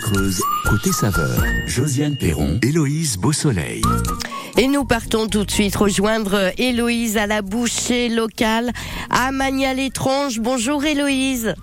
Creuse, 0.00 0.42
côté 0.68 0.90
saveur, 0.90 1.44
Josiane 1.66 2.16
Perron, 2.16 2.58
Héloïse 2.62 3.16
Beausoleil. 3.16 3.80
Et 4.58 4.66
nous 4.66 4.84
partons 4.84 5.28
tout 5.28 5.44
de 5.44 5.50
suite 5.52 5.76
rejoindre 5.76 6.50
Héloïse 6.58 7.16
à 7.16 7.28
la 7.28 7.42
bouchée 7.42 8.08
locale 8.08 8.72
à 9.08 9.30
Magnal 9.30 9.78
Étrange. 9.78 10.40
Bonjour 10.40 10.84
Héloïse. 10.84 11.54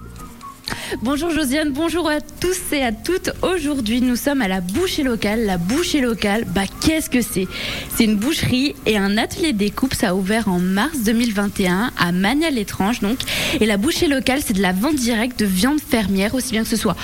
Bonjour 0.99 1.31
Josiane, 1.31 1.71
bonjour 1.71 2.09
à 2.09 2.19
tous 2.19 2.59
et 2.73 2.83
à 2.83 2.91
toutes. 2.91 3.31
Aujourd'hui, 3.41 4.01
nous 4.01 4.17
sommes 4.17 4.41
à 4.41 4.49
la 4.49 4.59
bouchée 4.59 5.03
locale. 5.03 5.45
La 5.45 5.57
bouchée 5.57 6.01
locale, 6.01 6.45
bah 6.45 6.63
qu'est-ce 6.81 7.09
que 7.09 7.21
c'est? 7.21 7.47
C'est 7.95 8.03
une 8.03 8.17
boucherie 8.17 8.75
et 8.85 8.97
un 8.97 9.17
atelier 9.17 9.53
de 9.53 9.57
découpe. 9.57 9.93
Ça 9.93 10.09
a 10.09 10.13
ouvert 10.13 10.49
en 10.49 10.59
mars 10.59 10.99
2021 11.05 11.91
à 11.97 12.11
Magnal 12.11 12.57
Étrange, 12.57 12.99
donc. 12.99 13.19
Et 13.61 13.65
la 13.65 13.77
bouchée 13.77 14.07
locale, 14.07 14.41
c'est 14.45 14.53
de 14.53 14.61
la 14.61 14.73
vente 14.73 14.95
directe 14.95 15.39
de 15.39 15.45
viande 15.45 15.79
fermière, 15.79 16.35
aussi 16.35 16.51
bien 16.51 16.63
que 16.63 16.69
ce 16.69 16.75
soit 16.75 16.97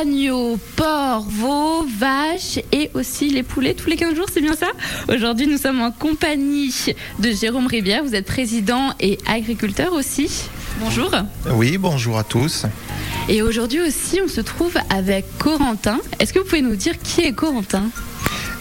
agneau, 0.00 0.58
porc, 0.74 1.26
veau, 1.28 1.86
vache 1.98 2.58
et 2.72 2.90
aussi 2.94 3.28
les 3.28 3.42
poulets 3.42 3.74
tous 3.74 3.90
les 3.90 3.96
15 3.96 4.14
jours, 4.14 4.26
c'est 4.32 4.40
bien 4.40 4.56
ça? 4.56 4.68
Aujourd'hui, 5.12 5.46
nous 5.46 5.58
sommes 5.58 5.82
en 5.82 5.90
compagnie 5.90 6.72
de 7.18 7.30
Jérôme 7.30 7.66
Rivière. 7.66 8.02
Vous 8.02 8.14
êtes 8.14 8.26
président 8.26 8.94
et 8.98 9.18
agriculteur 9.26 9.92
aussi. 9.92 10.30
Bonjour. 10.80 11.10
Oui, 11.52 11.76
bonjour 11.78 12.18
à 12.18 12.24
tous. 12.24 12.66
Et 13.28 13.42
aujourd'hui 13.42 13.80
aussi, 13.80 14.20
on 14.24 14.28
se 14.28 14.40
trouve 14.40 14.74
avec 14.88 15.24
Corentin. 15.38 15.98
Est-ce 16.20 16.32
que 16.32 16.38
vous 16.38 16.44
pouvez 16.44 16.62
nous 16.62 16.76
dire 16.76 16.94
qui 17.02 17.22
est 17.22 17.32
Corentin? 17.32 17.84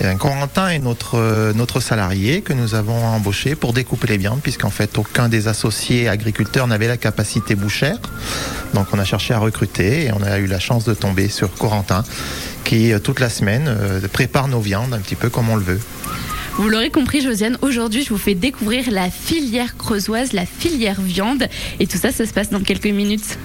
Eh 0.02 0.16
Corentin 0.18 0.70
est 0.70 0.80
notre, 0.80 1.20
euh, 1.20 1.54
notre 1.54 1.80
salarié 1.80 2.42
que 2.42 2.52
nous 2.52 2.74
avons 2.74 3.06
embauché 3.06 3.56
pour 3.56 3.74
découper 3.74 4.08
les 4.08 4.18
viandes, 4.18 4.42
puisqu'en 4.42 4.72
fait 4.72 4.98
aucun 4.98 5.30
des 5.30 5.48
associés 5.48 6.10
agriculteurs 6.10 6.66
n'avait 6.68 6.88
la 6.88 6.98
capacité 6.98 7.54
bouchère. 7.54 7.98
Donc 8.74 8.88
on 8.92 8.98
a 8.98 9.06
cherché 9.06 9.36
à 9.36 9.40
recruter 9.40 10.06
et 10.06 10.12
on 10.12 10.24
a 10.24 10.40
eu 10.40 10.48
la 10.48 10.60
chance 10.60 10.84
de 10.84 10.96
tomber 10.96 11.30
sur 11.30 11.54
Corentin, 11.54 12.04
qui 12.64 12.92
euh, 12.92 12.98
toute 12.98 13.20
la 13.20 13.30
semaine 13.30 13.66
euh, 13.68 14.02
prépare 14.12 14.48
nos 14.48 14.60
viandes 14.60 14.94
un 14.94 15.00
petit 15.00 15.16
peu 15.16 15.30
comme 15.30 15.48
on 15.50 15.56
le 15.56 15.64
veut. 15.64 15.80
Vous 16.58 16.70
l'aurez 16.70 16.90
compris, 16.90 17.22
Josiane, 17.22 17.58
aujourd'hui, 17.62 18.04
je 18.04 18.10
vous 18.10 18.18
fais 18.18 18.34
découvrir 18.34 18.90
la 18.90 19.12
filière 19.12 19.78
creusoise, 19.78 20.34
la 20.34 20.46
filière 20.46 21.02
viande. 21.02 21.48
Et 21.80 21.86
tout 21.86 21.98
ça, 21.98 22.12
ça 22.12 22.26
se 22.26 22.34
passe 22.34 22.50
dans 22.50 22.62
quelques 22.62 22.86
minutes. 22.86 23.38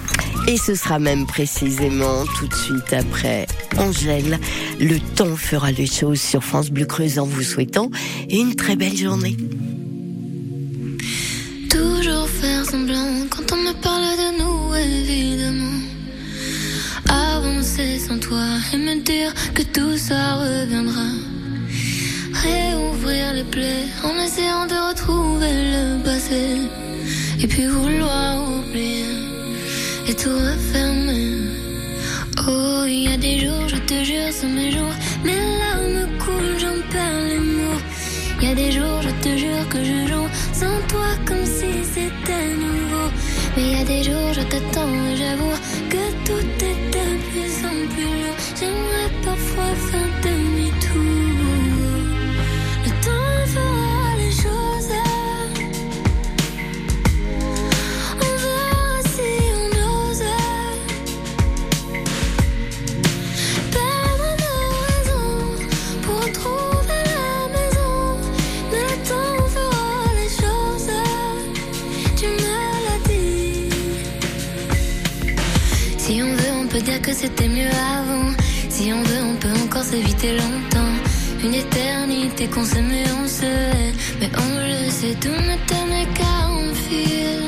Et 0.48 0.56
ce 0.56 0.74
sera 0.74 0.98
même 0.98 1.26
précisément 1.26 2.24
tout 2.38 2.48
de 2.48 2.54
suite 2.54 2.92
après 2.92 3.46
Angèle. 3.76 4.38
Le 4.80 4.98
temps 5.14 5.36
fera 5.36 5.70
les 5.70 5.86
choses 5.86 6.20
sur 6.20 6.42
France 6.42 6.70
Bleu 6.70 6.86
Creuse 6.86 7.18
en 7.18 7.26
vous 7.26 7.42
souhaitant 7.42 7.90
une 8.30 8.54
très 8.54 8.76
belle 8.76 8.96
journée. 8.96 9.36
Toujours 11.68 12.28
faire 12.28 12.64
semblant 12.64 13.26
quand 13.30 13.52
on 13.52 13.56
me 13.56 13.72
parle 13.80 14.02
de 14.02 14.38
nous, 14.42 14.74
évidemment. 14.74 15.80
Avancer 17.08 17.98
sans 17.98 18.18
toi 18.18 18.44
et 18.72 18.76
me 18.76 19.02
dire 19.02 19.32
que 19.54 19.62
tout 19.62 19.96
ça 19.96 20.36
reviendra 20.36 21.06
réouvrir 22.32 23.34
les 23.34 23.44
plaies 23.44 23.86
en 24.02 24.14
essayant 24.24 24.66
de 24.66 24.88
retrouver 24.90 25.52
le 25.52 26.02
passé. 26.02 26.56
Et 27.42 27.46
puis 27.46 27.66
vouloir 27.66 28.42
oublier 28.58 29.29
et 30.08 30.14
tout 30.14 30.30
refermer. 30.30 31.32
Oh, 32.48 32.84
il 32.86 33.04
y 33.04 33.12
a 33.12 33.16
des 33.16 33.38
jours, 33.40 33.68
je 33.68 33.76
te 33.76 34.04
jure, 34.04 34.32
sont 34.32 34.48
mes 34.48 34.70
jours. 34.72 34.94
Mes 35.24 35.40
larmes 35.60 36.08
coulent, 36.18 36.58
j'en 36.58 36.78
perds 36.90 37.24
les 37.28 37.38
mots. 37.38 37.80
Il 38.40 38.48
y 38.48 38.52
a 38.52 38.54
des 38.54 38.72
jours, 38.72 39.00
je 39.02 39.10
te 39.24 39.36
jure 39.36 39.68
que 39.68 39.78
je 39.84 39.98
joue 40.10 40.28
sans 40.52 40.76
toi 40.88 41.08
comme 41.26 41.44
si 41.44 41.70
c'était 41.92 42.54
nouveau. 42.64 43.08
Mais 43.56 43.62
il 43.62 43.78
y 43.78 43.80
a 43.80 43.84
des 43.84 44.02
jours, 44.02 44.32
je 44.32 44.42
t'attends 44.52 44.94
et 45.10 45.16
j'avoue 45.16 45.56
que 45.92 46.02
tout 46.26 46.46
est 46.70 46.80
de 46.96 47.06
plus 47.28 47.54
en 47.70 47.78
plus 47.92 48.12
lourd. 48.22 48.38
J'aimerais 48.58 49.10
parfois 49.24 49.74
faire 49.90 50.09
c'était 77.12 77.48
mieux 77.48 77.68
avant. 77.68 78.30
Si 78.68 78.92
on 78.92 79.02
veut, 79.02 79.22
on 79.30 79.34
peut 79.36 79.52
encore 79.64 79.82
s'éviter 79.82 80.32
longtemps. 80.32 80.94
Une 81.42 81.54
éternité 81.54 82.46
qu'on 82.46 82.64
s'aimait, 82.64 83.04
on 83.22 83.26
se 83.26 83.52
Mais 84.20 84.30
on 84.36 84.50
le 84.58 84.90
sait, 84.90 85.16
tout 85.20 85.28
ne 85.28 85.56
tenait 85.66 86.06
qu'à 86.14 86.46
un 86.46 86.74
fil. 86.74 87.42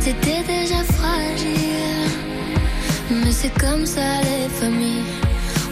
C'était 0.00 0.42
déjà 0.46 0.82
fragile. 0.84 2.10
Mais 3.10 3.32
c'est 3.32 3.54
comme 3.58 3.86
ça 3.86 4.20
les 4.22 4.48
familles. 4.48 5.04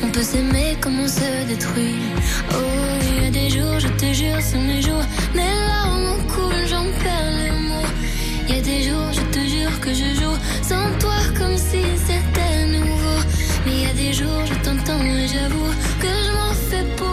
On 0.02 0.08
peut 0.08 0.22
s'aimer 0.22 0.76
comme 0.80 0.98
on 1.00 1.08
se 1.08 1.46
détruit. 1.46 2.00
Oh, 2.50 2.56
il 3.16 3.24
y 3.24 3.26
a 3.26 3.30
des 3.30 3.50
jours, 3.50 3.78
je 3.78 3.88
te 3.88 4.12
jure, 4.12 4.40
sont 4.42 4.60
mes 4.60 4.82
jours. 4.82 5.04
Mais 5.34 5.52
là, 5.68 5.84
on 5.88 6.16
coule, 6.32 6.66
j'en 6.68 6.86
perds 7.02 7.32
les 7.38 7.52
mots. 7.68 7.90
Il 8.48 8.56
y 8.56 8.58
a 8.58 8.62
des 8.62 8.82
jours, 8.82 9.12
je 9.12 9.22
te 9.36 9.40
jure 9.46 9.80
que 9.80 9.90
je 9.90 10.08
joue 10.20 10.36
sans 10.62 10.98
toi 10.98 11.18
comme 11.38 11.56
si 11.56 11.82
c'était. 12.06 12.41
Je 14.12 14.54
t'entends 14.62 15.02
et 15.02 15.26
j'avoue 15.26 15.72
que 15.98 16.06
je 16.06 16.32
m'en 16.32 16.52
fais 16.52 16.84
pour 16.98 17.11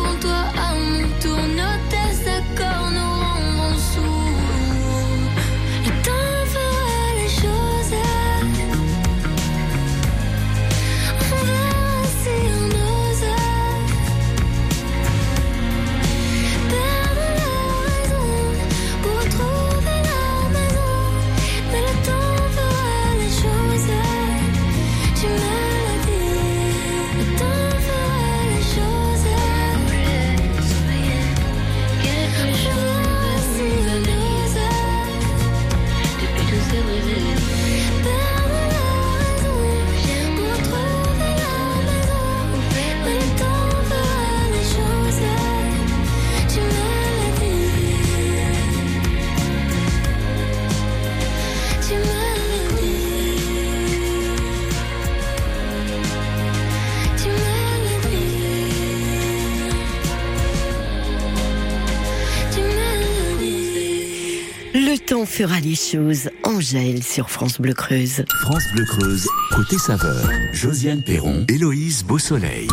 fera 65.39 65.61
les 65.61 65.75
choses. 65.75 66.29
Angèle 66.43 67.01
sur 67.01 67.29
France 67.29 67.61
Bleu 67.61 67.73
Creuse. 67.73 68.25
France 68.41 68.65
Bleu 68.73 68.83
Creuse, 68.83 69.25
côté 69.55 69.77
saveur, 69.77 70.29
Josiane 70.51 71.01
Perron, 71.01 71.45
Héloïse 71.47 72.03
Beausoleil. 72.03 72.67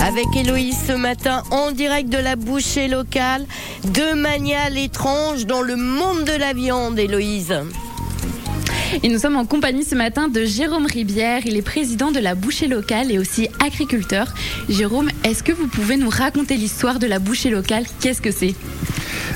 Avec 0.00 0.26
Héloïse 0.36 0.76
ce 0.86 0.92
matin 0.92 1.42
en 1.50 1.72
direct 1.72 2.10
de 2.10 2.18
la 2.18 2.36
bouchée 2.36 2.88
locale 2.88 3.46
de 3.84 4.14
Magnal 4.14 4.76
Étrange 4.76 5.46
dans 5.46 5.62
le 5.62 5.76
monde 5.76 6.24
de 6.24 6.38
la 6.38 6.52
viande, 6.52 6.98
Héloïse. 6.98 7.54
Et 9.02 9.08
nous 9.08 9.18
sommes 9.18 9.36
en 9.36 9.46
compagnie 9.46 9.84
ce 9.84 9.94
matin 9.94 10.28
de 10.28 10.44
Jérôme 10.44 10.84
Ribière. 10.84 11.46
Il 11.46 11.56
est 11.56 11.62
président 11.62 12.10
de 12.10 12.20
la 12.20 12.34
bouchée 12.34 12.68
locale 12.68 13.10
et 13.10 13.18
aussi 13.18 13.48
agriculteur. 13.64 14.34
Jérôme, 14.68 15.10
est-ce 15.24 15.42
que 15.42 15.52
vous 15.52 15.66
pouvez 15.66 15.96
nous 15.96 16.10
raconter 16.10 16.58
l'histoire 16.58 16.98
de 16.98 17.06
la 17.06 17.20
bouchée 17.20 17.48
locale? 17.48 17.84
Qu'est-ce 18.00 18.20
que 18.20 18.30
c'est? 18.30 18.54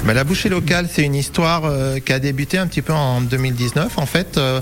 La 0.07 0.25
bouchée 0.25 0.49
locale, 0.49 0.89
c'est 0.91 1.03
une 1.03 1.15
histoire 1.15 1.67
euh, 1.67 1.99
qui 2.01 2.13
a 2.13 2.19
débuté 2.19 2.59
un 2.59 2.67
petit 2.67 2.83
peu 2.83 2.93
en 2.93 3.21
2019. 3.21 3.97
En 3.99 4.07
fait, 4.07 4.39
euh, 4.39 4.61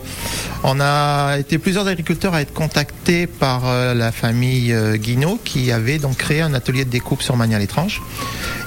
on 0.63 0.79
a 0.79 1.39
été 1.39 1.59
plusieurs 1.59 1.87
agriculteurs 1.87 2.35
à 2.35 2.43
être 2.43 2.53
contactés 2.53 3.27
par 3.27 3.63
euh, 3.65 3.95
la 3.95 4.13
famille 4.13 4.75
Guinaud 4.97 5.39
qui 5.43 5.73
avait 5.73 5.99
donc 5.99 6.19
créé 6.19 6.43
un 6.43 6.53
atelier 6.53 6.85
de 6.85 6.91
découpe 6.91 7.23
sur 7.23 7.37
Magnal 7.37 7.63
Étrange. 7.63 8.03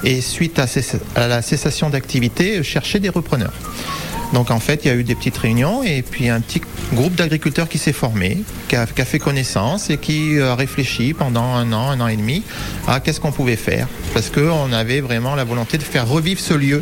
Et 0.04 0.22
suite 0.22 0.60
à, 0.60 1.28
la 1.28 1.42
cessation 1.44 1.90
d'activité, 1.92 2.64
cherchait 2.64 3.00
des 3.00 3.10
repreneurs. 3.10 3.54
Donc 4.34 4.52
en 4.52 4.60
fait, 4.60 4.86
il 4.86 4.88
y 4.88 4.92
a 4.92 4.96
eu 4.96 5.04
des 5.04 5.16
petites 5.16 5.38
réunions 5.38 5.84
et 5.84 6.02
puis 6.02 6.30
un 6.30 6.40
petit 6.40 6.62
groupe 6.94 7.16
d'agriculteurs 7.16 7.68
qui 7.68 7.78
s'est 7.78 7.94
formé, 7.94 8.44
qui 8.68 8.76
a, 8.76 8.86
fait 8.86 9.20
connaissance 9.20 9.90
et 9.90 9.98
qui 9.98 10.40
a 10.40 10.56
réfléchi 10.56 11.14
pendant 11.14 11.44
un 11.44 11.72
an, 11.74 11.90
un 11.90 12.00
an 12.00 12.08
et 12.08 12.16
demi 12.16 12.44
à 12.88 13.00
qu'est-ce 13.00 13.20
qu'on 13.20 13.32
pouvait 13.32 13.56
faire. 13.56 13.88
Parce 14.14 14.30
qu'on 14.30 14.72
avait 14.72 15.02
vraiment 15.02 15.36
la 15.36 15.44
volonté 15.44 15.78
de 15.78 15.84
faire 15.84 16.08
revivre 16.08 16.40
ce 16.40 16.54
lieu 16.54 16.82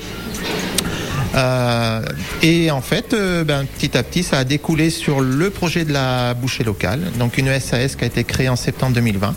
euh, 1.36 2.02
et 2.42 2.72
en 2.72 2.82
fait, 2.82 3.14
euh, 3.14 3.44
ben, 3.44 3.66
petit 3.66 3.96
à 3.98 4.04
petit, 4.04 4.24
ça 4.24 4.40
a 4.40 4.44
découlé 4.44 4.90
sur 4.90 5.22
le 5.22 5.50
projet 5.50 5.86
de 5.86 5.94
la 5.94 6.34
bouchée 6.34 6.64
locale, 6.64 7.02
donc 7.18 7.38
une 7.38 7.60
SAS 7.60 7.96
qui 7.96 8.04
a 8.04 8.08
été 8.08 8.24
créée 8.24 8.50
en 8.50 8.56
septembre 8.56 8.94
2020 8.96 9.36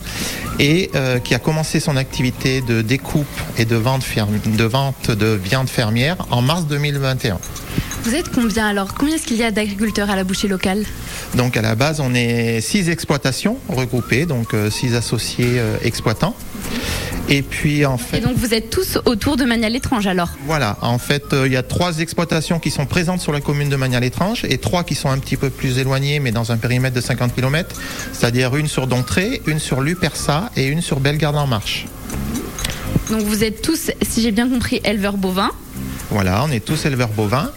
et 0.58 0.91
euh, 0.94 1.19
qui 1.19 1.35
a 1.35 1.38
commencé 1.38 1.81
son 1.81 1.97
activité 1.97 2.61
de 2.62 2.82
découpe 2.82 3.26
et 3.58 3.65
de 3.65 3.76
vente 3.76 4.05
de 5.11 5.26
viande 5.43 5.69
fermière 5.69 6.17
en 6.31 6.43
mars 6.43 6.67
2021. 6.67 7.38
Vous 8.05 8.15
êtes 8.15 8.31
combien 8.31 8.67
alors? 8.67 8.95
Combien 8.95 9.15
est-ce 9.17 9.27
qu'il 9.27 9.37
y 9.37 9.45
a 9.45 9.51
d'agriculteurs 9.51 10.11
à 10.11 10.17
la 10.17 10.25
bouchée 10.25 10.49
locale? 10.49 10.85
Donc 11.35 11.57
à 11.57 11.63
la 11.63 11.75
base, 11.75 12.01
on 12.01 12.15
est 12.15 12.61
six 12.61 12.89
exploitations 12.89 13.59
regroupées, 13.69 14.27
donc 14.27 14.55
six 14.71 14.95
associés 14.95 15.61
exploitants. 15.83 16.35
Et 17.29 17.43
puis 17.43 17.87
en 17.87 17.99
fait. 17.99 18.19
Et 18.19 18.21
donc 18.21 18.37
vous 18.37 18.53
êtes 18.53 18.71
tous 18.71 18.99
autour 19.05 19.37
de 19.37 19.45
Manial-Étrange 19.45 20.07
alors? 20.07 20.31
Voilà, 20.47 20.77
en 20.83 20.99
fait 20.99 21.33
euh, 21.33 21.47
il 21.47 21.53
y 21.53 21.57
a 21.57 21.63
trois 21.63 22.01
exploitations 22.01 22.59
qui 22.59 22.71
sont 22.71 22.85
présentes 22.85 23.21
sur 23.21 23.33
la 23.33 23.41
commune 23.41 23.69
de 23.69 23.77
Manial-Étrange 23.77 24.45
et 24.49 24.59
trois 24.59 24.85
qui 24.85 24.95
sont 24.95 25.09
un 25.09 25.19
petit 25.19 25.37
peu 25.37 25.49
plus 25.49 25.79
éloignées 25.79 26.19
mais 26.19 26.33
dans 26.33 26.53
un 26.53 26.57
périmètre 26.57 26.97
de 26.97 27.01
50 27.01 27.35
km, 27.35 27.77
c'est-à-dire 28.13 28.57
une 28.57 28.67
sur 28.67 28.87
Dontré, 28.87 29.41
une 29.47 29.61
sur 29.61 29.81
Lupersa 29.81 30.51
et 30.57 30.67
une 30.67 30.83
sur 30.83 31.01
Bellegarde-en-Marche. 31.01 31.87
Donc 33.11 33.23
vous 33.23 33.45
êtes 33.45 33.63
tous, 33.63 33.91
si 34.03 34.23
j'ai 34.23 34.33
bien 34.33 34.49
compris, 34.49 34.81
éleveurs 34.85 35.17
bovins? 35.17 35.53
Voilà, 36.11 36.45
on 36.45 36.51
est 36.51 36.65
tous 36.65 36.85
éleveurs 36.85 37.09
bovins. 37.09 37.51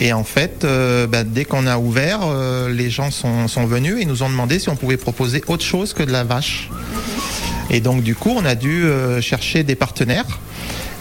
Et 0.00 0.12
en 0.12 0.24
fait, 0.24 0.64
euh, 0.64 1.06
bah, 1.06 1.24
dès 1.24 1.44
qu'on 1.44 1.66
a 1.66 1.78
ouvert, 1.78 2.20
euh, 2.22 2.68
les 2.70 2.88
gens 2.88 3.10
sont, 3.10 3.46
venus 3.66 3.96
et 4.00 4.04
nous 4.04 4.22
ont 4.22 4.28
demandé 4.28 4.58
si 4.58 4.68
on 4.68 4.76
pouvait 4.76 4.96
proposer 4.96 5.42
autre 5.48 5.64
chose 5.64 5.92
que 5.92 6.02
de 6.02 6.12
la 6.12 6.24
vache. 6.24 6.70
Et 7.70 7.80
donc 7.80 8.02
du 8.02 8.14
coup, 8.14 8.32
on 8.34 8.44
a 8.44 8.54
dû 8.54 8.84
euh, 8.84 9.20
chercher 9.20 9.64
des 9.64 9.74
partenaires. 9.74 10.38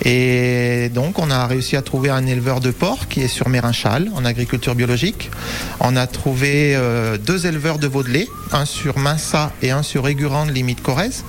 Et 0.04 0.90
donc, 0.94 1.20
on 1.20 1.32
a 1.32 1.48
réussi 1.48 1.76
à 1.76 1.82
trouver 1.82 2.10
un 2.10 2.26
éleveur 2.26 2.60
de 2.60 2.72
porc 2.72 3.08
qui 3.08 3.22
est 3.22 3.28
sur 3.28 3.50
Mérinchal, 3.50 4.10
en 4.16 4.26
agriculture 4.26 4.76
biologique. 4.76 5.32
On 5.80 5.96
a 5.96 6.08
trouvé 6.08 6.76
euh, 6.76 7.18
deux 7.18 7.48
éleveurs 7.48 7.80
de 7.80 7.88
lait, 8.08 8.28
un 8.52 8.66
sur 8.66 8.98
Minsa 9.00 9.52
et 9.62 9.72
un 9.72 9.84
sur 9.84 10.08
Égurande, 10.08 10.54
limite 10.54 10.82
Corrèze. 10.82 11.24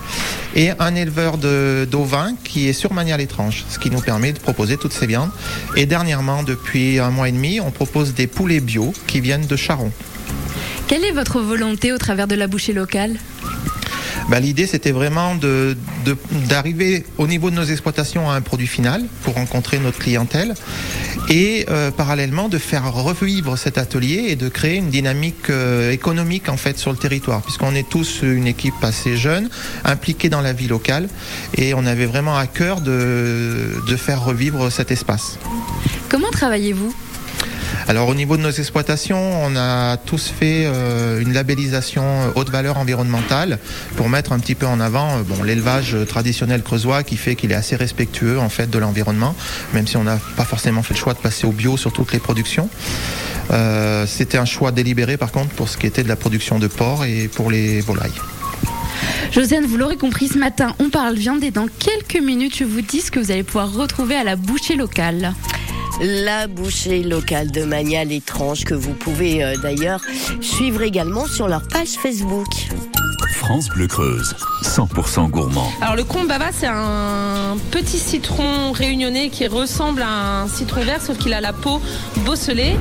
Et 0.55 0.71
un 0.79 0.95
éleveur 0.95 1.39
d'ovins 1.39 2.35
qui 2.45 2.69
est 2.69 2.73
sur 2.73 2.93
Manial 2.93 3.21
étrange, 3.21 3.65
ce 3.69 3.79
qui 3.79 3.91
nous 3.91 4.01
permet 4.01 4.33
de 4.33 4.39
proposer 4.39 4.77
toutes 4.77 4.93
ces 4.93 5.07
viandes. 5.07 5.31
Et 5.77 5.87
dernièrement, 5.87 6.43
depuis 6.43 6.99
un 6.99 7.11
mois 7.11 7.29
et 7.29 7.33
demi, 7.33 7.61
on 7.61 7.71
propose 7.71 8.15
des 8.15 8.27
poulets 8.27 8.61
bio 8.61 8.93
qui 9.07 9.21
viennent 9.21 9.47
de 9.47 9.57
Charon. 9.57 9.93
Quelle 10.89 11.05
est 11.05 11.13
votre 11.13 11.41
volonté 11.41 11.93
au 11.93 11.99
travers 11.99 12.27
de 12.27 12.35
la 12.35 12.47
bouchée 12.47 12.73
locale? 12.73 13.17
Bah, 14.29 14.41
l'idée 14.41 14.67
c'était 14.67 14.93
vraiment 14.93 15.37
d'arriver 16.49 17.05
au 17.17 17.27
niveau 17.27 17.51
de 17.51 17.57
nos 17.57 17.65
exploitations 17.65 18.31
à 18.31 18.35
un 18.35 18.41
produit 18.41 18.67
final 18.67 19.05
pour 19.23 19.35
rencontrer 19.35 19.79
notre 19.79 19.99
clientèle 19.99 20.55
et 21.29 21.67
euh, 21.71 21.91
parallèlement 21.91 22.49
de 22.49 22.59
faire 22.59 22.93
revivre 22.93 23.57
cet 23.57 23.79
atelier 23.79 24.27
et 24.29 24.37
de 24.37 24.49
créer 24.49 24.77
une 24.77 24.91
dynamique 24.91 25.51
euh, 25.51 25.91
économique 25.91 26.49
en 26.49 26.57
fait 26.57 26.79
sur 26.79 26.91
le 26.91 26.99
territoire 26.99 27.43
puisqu'on 27.43 27.75
est 27.75 27.89
tous 27.89 28.21
une 28.23 28.47
équipe 28.47 28.83
assez 28.83 29.17
jeune 29.17 29.49
impliquée 29.85 30.29
dans 30.29 30.41
la 30.41 30.53
vie 30.53 30.69
locale 30.69 31.09
et 31.57 31.75
on 31.75 31.87
avait 31.87 32.07
vraiment 32.07 32.37
à 32.37 32.47
cœur 32.47 32.81
de 32.81 33.97
faire 33.97 34.25
revivre 34.25 34.71
cet 34.71 34.91
espace. 34.91 35.39
Comment 36.09 36.31
travaillez-vous? 36.31 36.95
Alors 37.89 38.09
au 38.09 38.15
niveau 38.15 38.37
de 38.37 38.43
nos 38.43 38.51
exploitations, 38.51 39.43
on 39.43 39.57
a 39.57 39.97
tous 39.97 40.29
fait 40.29 40.65
euh, 40.67 41.21
une 41.21 41.33
labellisation 41.33 42.03
euh, 42.03 42.31
haute 42.35 42.51
valeur 42.51 42.77
environnementale 42.77 43.59
pour 43.97 44.11
mettre 44.11 44.33
un 44.33 44.39
petit 44.39 44.55
peu 44.55 44.67
en 44.67 44.79
avant 44.79 45.17
euh, 45.17 45.23
l'élevage 45.43 45.97
traditionnel 46.07 46.63
creusois 46.63 47.03
qui 47.03 47.17
fait 47.17 47.35
qu'il 47.35 47.51
est 47.51 47.55
assez 47.55 47.77
respectueux 47.77 48.39
en 48.39 48.51
fait 48.51 48.69
de 48.69 48.79
l'environnement, 48.79 49.35
même 49.73 49.87
si 49.87 49.97
on 49.97 50.05
n'a 50.05 50.19
pas 50.37 50.45
forcément 50.45 50.83
fait 50.83 50.93
le 50.93 50.99
choix 50.99 51.15
de 51.15 51.19
passer 51.19 51.47
au 51.47 51.53
bio 51.53 51.79
sur 51.79 51.91
toutes 51.91 52.13
les 52.13 52.19
productions. 52.19 52.69
C'était 54.07 54.37
un 54.37 54.45
choix 54.45 54.73
délibéré 54.73 55.17
par 55.17 55.33
contre 55.33 55.49
pour 55.55 55.71
ce 55.71 55.79
qui 55.79 55.87
était 55.87 56.03
de 56.03 56.09
la 56.09 56.17
production 56.17 56.59
de 56.59 56.67
porc 56.67 57.07
et 57.07 57.29
pour 57.29 57.51
les 57.51 57.81
volailles. 57.81 58.21
Josiane, 59.33 59.65
vous 59.65 59.79
l'aurez 59.79 59.97
compris, 59.97 60.29
ce 60.29 60.37
matin, 60.37 60.75
on 60.79 60.91
parle 60.91 61.15
viande 61.15 61.43
et 61.43 61.51
dans 61.51 61.67
quelques 61.67 62.23
minutes, 62.23 62.59
je 62.59 62.65
vous 62.65 62.83
dis 62.83 63.01
ce 63.01 63.11
que 63.11 63.19
vous 63.19 63.31
allez 63.31 63.45
pouvoir 63.45 63.73
retrouver 63.73 64.17
à 64.17 64.25
la 64.25 64.37
bouchée 64.37 64.77
locale 64.77 65.33
la 66.01 66.47
bouchée 66.47 67.03
locale 67.03 67.51
de 67.51 67.65
Manial 67.65 68.13
étrange 68.13 68.65
que 68.65 68.75
vous 68.75 68.93
pouvez 68.93 69.43
euh, 69.43 69.57
d'ailleurs 69.63 70.01
suivre 70.41 70.83
également 70.83 71.27
sur 71.27 71.49
leur 71.49 71.67
page 71.67 71.91
Facebook. 72.01 72.47
France 73.33 73.69
Bleu 73.69 73.87
Creuse, 73.87 74.35
100% 74.63 75.31
gourmand. 75.31 75.71
Alors 75.81 75.97
le 75.97 76.05
bava 76.27 76.51
c'est 76.53 76.67
un 76.67 77.57
petit 77.71 77.99
citron 77.99 78.73
réunionnais 78.73 79.31
qui 79.31 79.47
ressemble 79.47 80.03
à 80.03 80.43
un 80.43 80.49
citron 80.49 80.83
vert, 80.83 81.01
sauf 81.01 81.19
qu'il 81.19 81.33
a 81.33 81.41
la 81.41 81.53
peau 81.53 81.81
bosselée. 82.25 82.77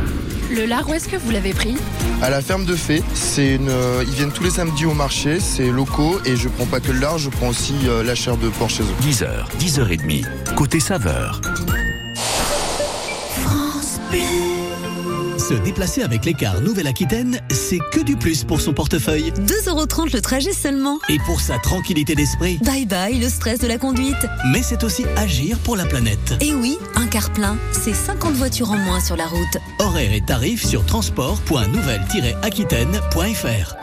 Le 0.49 0.65
lard, 0.65 0.87
où 0.87 0.93
est-ce 0.93 1.09
que 1.09 1.17
vous 1.17 1.31
l'avez 1.31 1.53
pris? 1.53 1.75
À 2.21 2.29
la 2.29 2.41
ferme 2.41 2.63
de 2.63 2.75
Fée. 2.75 3.03
C'est 3.13 3.55
une, 3.55 3.67
euh, 3.67 4.03
ils 4.07 4.13
viennent 4.13 4.31
tous 4.31 4.43
les 4.43 4.49
samedis 4.49 4.85
au 4.85 4.93
marché, 4.93 5.41
c'est 5.41 5.71
locaux 5.71 6.21
et 6.25 6.37
je 6.37 6.47
prends 6.47 6.65
pas 6.65 6.79
que 6.79 6.91
le 6.91 6.99
lard, 6.99 7.17
je 7.17 7.29
prends 7.29 7.49
aussi 7.49 7.75
euh, 7.85 8.01
la 8.01 8.15
chair 8.15 8.37
de 8.37 8.47
porc 8.47 8.69
chez 8.69 8.83
eux. 8.83 8.95
10h, 9.03 9.27
10h30, 9.59 10.25
côté 10.55 10.79
saveur. 10.79 11.41
Se 15.37 15.53
déplacer 15.53 16.01
avec 16.01 16.25
les 16.25 16.33
cars 16.33 16.59
Nouvelle-Aquitaine, 16.59 17.39
c'est 17.49 17.79
que 17.93 18.01
du 18.01 18.17
plus 18.17 18.43
pour 18.43 18.59
son 18.59 18.73
portefeuille. 18.73 19.31
2,30€ 19.31 20.13
le 20.13 20.19
trajet 20.19 20.51
seulement. 20.51 20.99
Et 21.07 21.19
pour 21.25 21.39
sa 21.39 21.57
tranquillité 21.59 22.15
d'esprit. 22.15 22.57
Bye 22.63 22.85
bye 22.85 23.17
le 23.17 23.29
stress 23.29 23.59
de 23.59 23.67
la 23.67 23.77
conduite. 23.77 24.27
Mais 24.51 24.61
c'est 24.61 24.83
aussi 24.83 25.05
agir 25.15 25.57
pour 25.59 25.77
la 25.77 25.85
planète. 25.85 26.33
Et 26.41 26.53
oui, 26.53 26.77
un 26.95 27.07
car 27.07 27.31
plein, 27.31 27.55
c'est 27.71 27.93
50 27.93 28.33
voitures 28.33 28.71
en 28.71 28.77
moins 28.77 28.99
sur 28.99 29.15
la 29.15 29.25
route. 29.25 29.57
Horaires 29.79 30.11
et 30.11 30.19
tarifs 30.21 30.65
sur 30.65 30.85
transport.nouvelle-aquitaine.fr. 30.85 33.75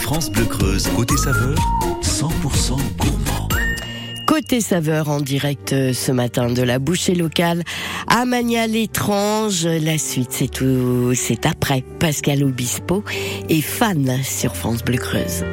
France 0.00 0.28
Bleu 0.30 0.46
Creuse, 0.46 0.88
côté 0.96 1.16
saveur, 1.16 1.56
100% 2.02 2.76
gourmand. 2.98 3.43
Côté 4.34 4.60
saveur 4.60 5.10
en 5.10 5.20
direct 5.20 5.72
euh, 5.72 5.92
ce 5.92 6.10
matin 6.10 6.50
de 6.50 6.60
la 6.60 6.80
bouchée 6.80 7.14
locale 7.14 7.62
à 8.08 8.24
Manial 8.24 8.74
étrange. 8.74 9.64
La 9.64 9.96
suite, 9.96 10.32
c'est 10.32 10.50
tout, 10.50 11.12
c'est 11.14 11.46
après. 11.46 11.84
Pascal 12.00 12.42
Obispo 12.42 13.04
et 13.48 13.62
fan 13.62 14.18
sur 14.24 14.56
France 14.56 14.82
Bleu 14.82 14.96
Creuse. 14.96 15.44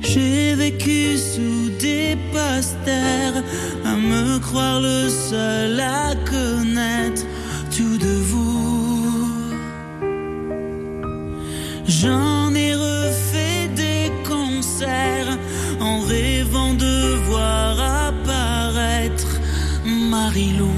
J'ai 0.00 0.54
vécu 0.56 1.16
sous 1.16 1.70
des 1.80 2.18
posters, 2.32 3.42
à 3.86 3.96
me 3.96 4.38
croire 4.40 4.82
le 4.82 5.08
seul 5.08 5.80
à 5.80 6.14
connaître 6.28 7.22
tout 7.74 7.96
de 7.96 8.14
vous. 8.28 9.16
J'en 11.88 12.35
Marilou. 20.36 20.70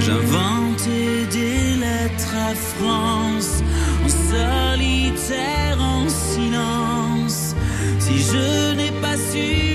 J'inventais 0.00 1.26
des 1.32 1.76
lettres 1.80 2.34
à 2.50 2.54
France 2.54 3.62
en 4.04 4.08
solitaire, 4.08 5.78
en 5.80 6.06
silence. 6.08 7.54
Si 7.98 8.18
je 8.18 8.74
n'ai 8.74 8.92
pas 9.00 9.16
su 9.16 9.67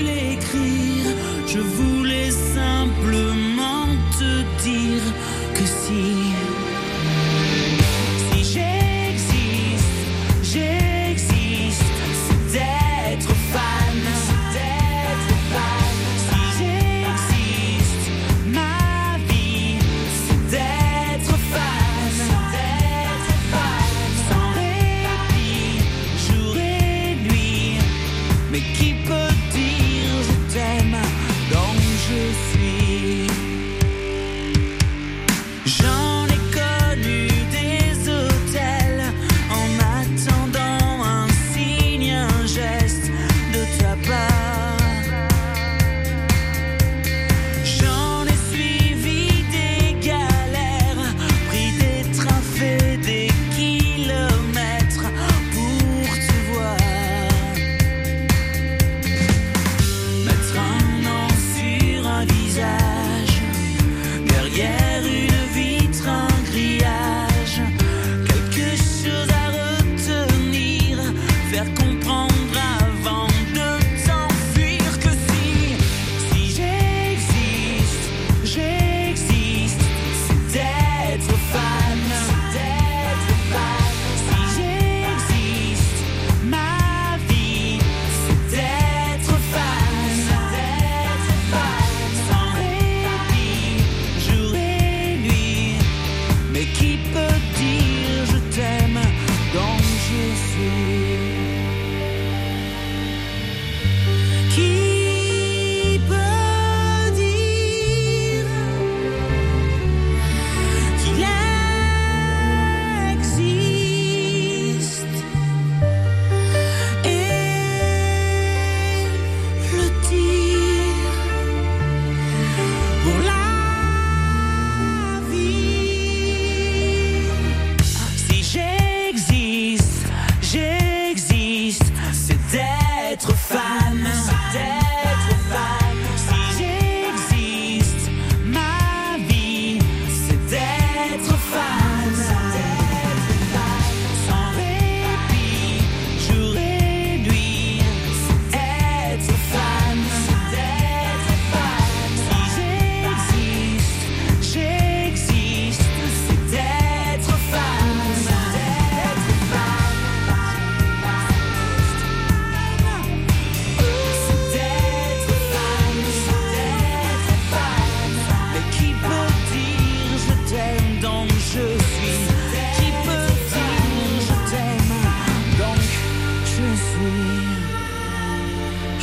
Volar 123.04 123.33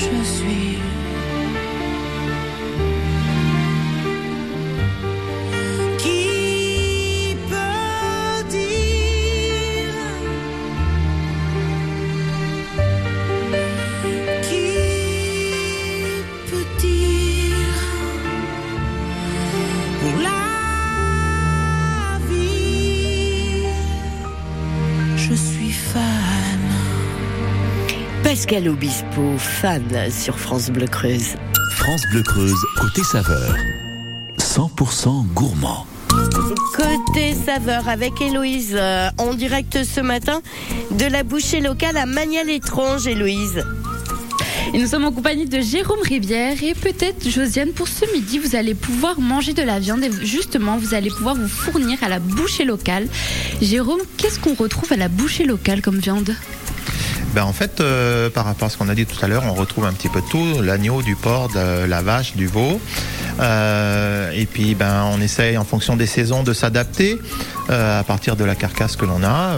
je 0.01 0.23
suis. 0.23 1.00
Pascal 28.51 28.67
Obispo, 28.67 29.37
fan 29.37 30.11
sur 30.11 30.37
France 30.37 30.71
Bleu 30.71 30.85
Creuse. 30.85 31.35
France 31.77 32.01
Bleu 32.11 32.21
Creuse, 32.21 32.61
côté 32.77 33.01
saveur. 33.01 33.55
100% 34.39 35.25
gourmand. 35.27 35.87
Côté 36.75 37.33
saveur 37.33 37.87
avec 37.87 38.19
Héloïse 38.19 38.75
euh, 38.77 39.09
en 39.17 39.35
direct 39.35 39.85
ce 39.85 40.01
matin 40.01 40.41
de 40.91 41.05
la 41.05 41.23
bouchée 41.23 41.61
locale 41.61 41.95
à 41.95 42.05
Magnal 42.05 42.49
étrange 42.49 43.07
Héloïse. 43.07 43.63
Et 44.73 44.79
nous 44.79 44.87
sommes 44.87 45.05
en 45.05 45.13
compagnie 45.13 45.45
de 45.45 45.61
Jérôme 45.61 46.01
Rivière 46.03 46.61
et 46.61 46.73
peut-être 46.73 47.29
Josiane 47.29 47.71
pour 47.71 47.87
ce 47.87 48.03
midi 48.13 48.37
vous 48.37 48.57
allez 48.57 48.73
pouvoir 48.73 49.21
manger 49.21 49.53
de 49.53 49.63
la 49.63 49.79
viande 49.79 50.03
et 50.03 50.11
justement 50.25 50.75
vous 50.75 50.93
allez 50.93 51.09
pouvoir 51.09 51.35
vous 51.35 51.47
fournir 51.47 52.03
à 52.03 52.09
la 52.09 52.19
bouchée 52.19 52.65
locale. 52.65 53.07
Jérôme, 53.61 54.01
qu'est-ce 54.17 54.39
qu'on 54.39 54.55
retrouve 54.55 54.91
à 54.91 54.97
la 54.97 55.07
bouchée 55.07 55.45
locale 55.45 55.81
comme 55.81 55.99
viande? 55.99 56.35
Ben, 57.33 57.43
en 57.43 57.53
fait, 57.53 57.79
euh, 57.79 58.29
par 58.29 58.45
rapport 58.45 58.67
à 58.67 58.69
ce 58.69 58.77
qu'on 58.77 58.89
a 58.89 58.95
dit 58.95 59.05
tout 59.05 59.23
à 59.23 59.27
l'heure, 59.27 59.43
on 59.45 59.53
retrouve 59.53 59.85
un 59.85 59.93
petit 59.93 60.09
peu 60.09 60.19
de 60.21 60.27
tout 60.27 60.61
l'agneau, 60.61 61.01
du 61.01 61.15
porc, 61.15 61.49
de 61.49 61.85
la 61.85 62.01
vache, 62.01 62.35
du 62.35 62.47
veau. 62.47 62.81
Euh, 63.39 64.31
et 64.31 64.45
puis, 64.45 64.75
ben, 64.75 65.05
on 65.13 65.21
essaye 65.21 65.57
en 65.57 65.63
fonction 65.63 65.95
des 65.95 66.07
saisons 66.07 66.43
de 66.43 66.51
s'adapter 66.51 67.19
euh, 67.69 68.01
à 68.01 68.03
partir 68.03 68.35
de 68.35 68.43
la 68.43 68.55
carcasse 68.55 68.97
que 68.97 69.05
l'on 69.05 69.23
a. 69.23 69.57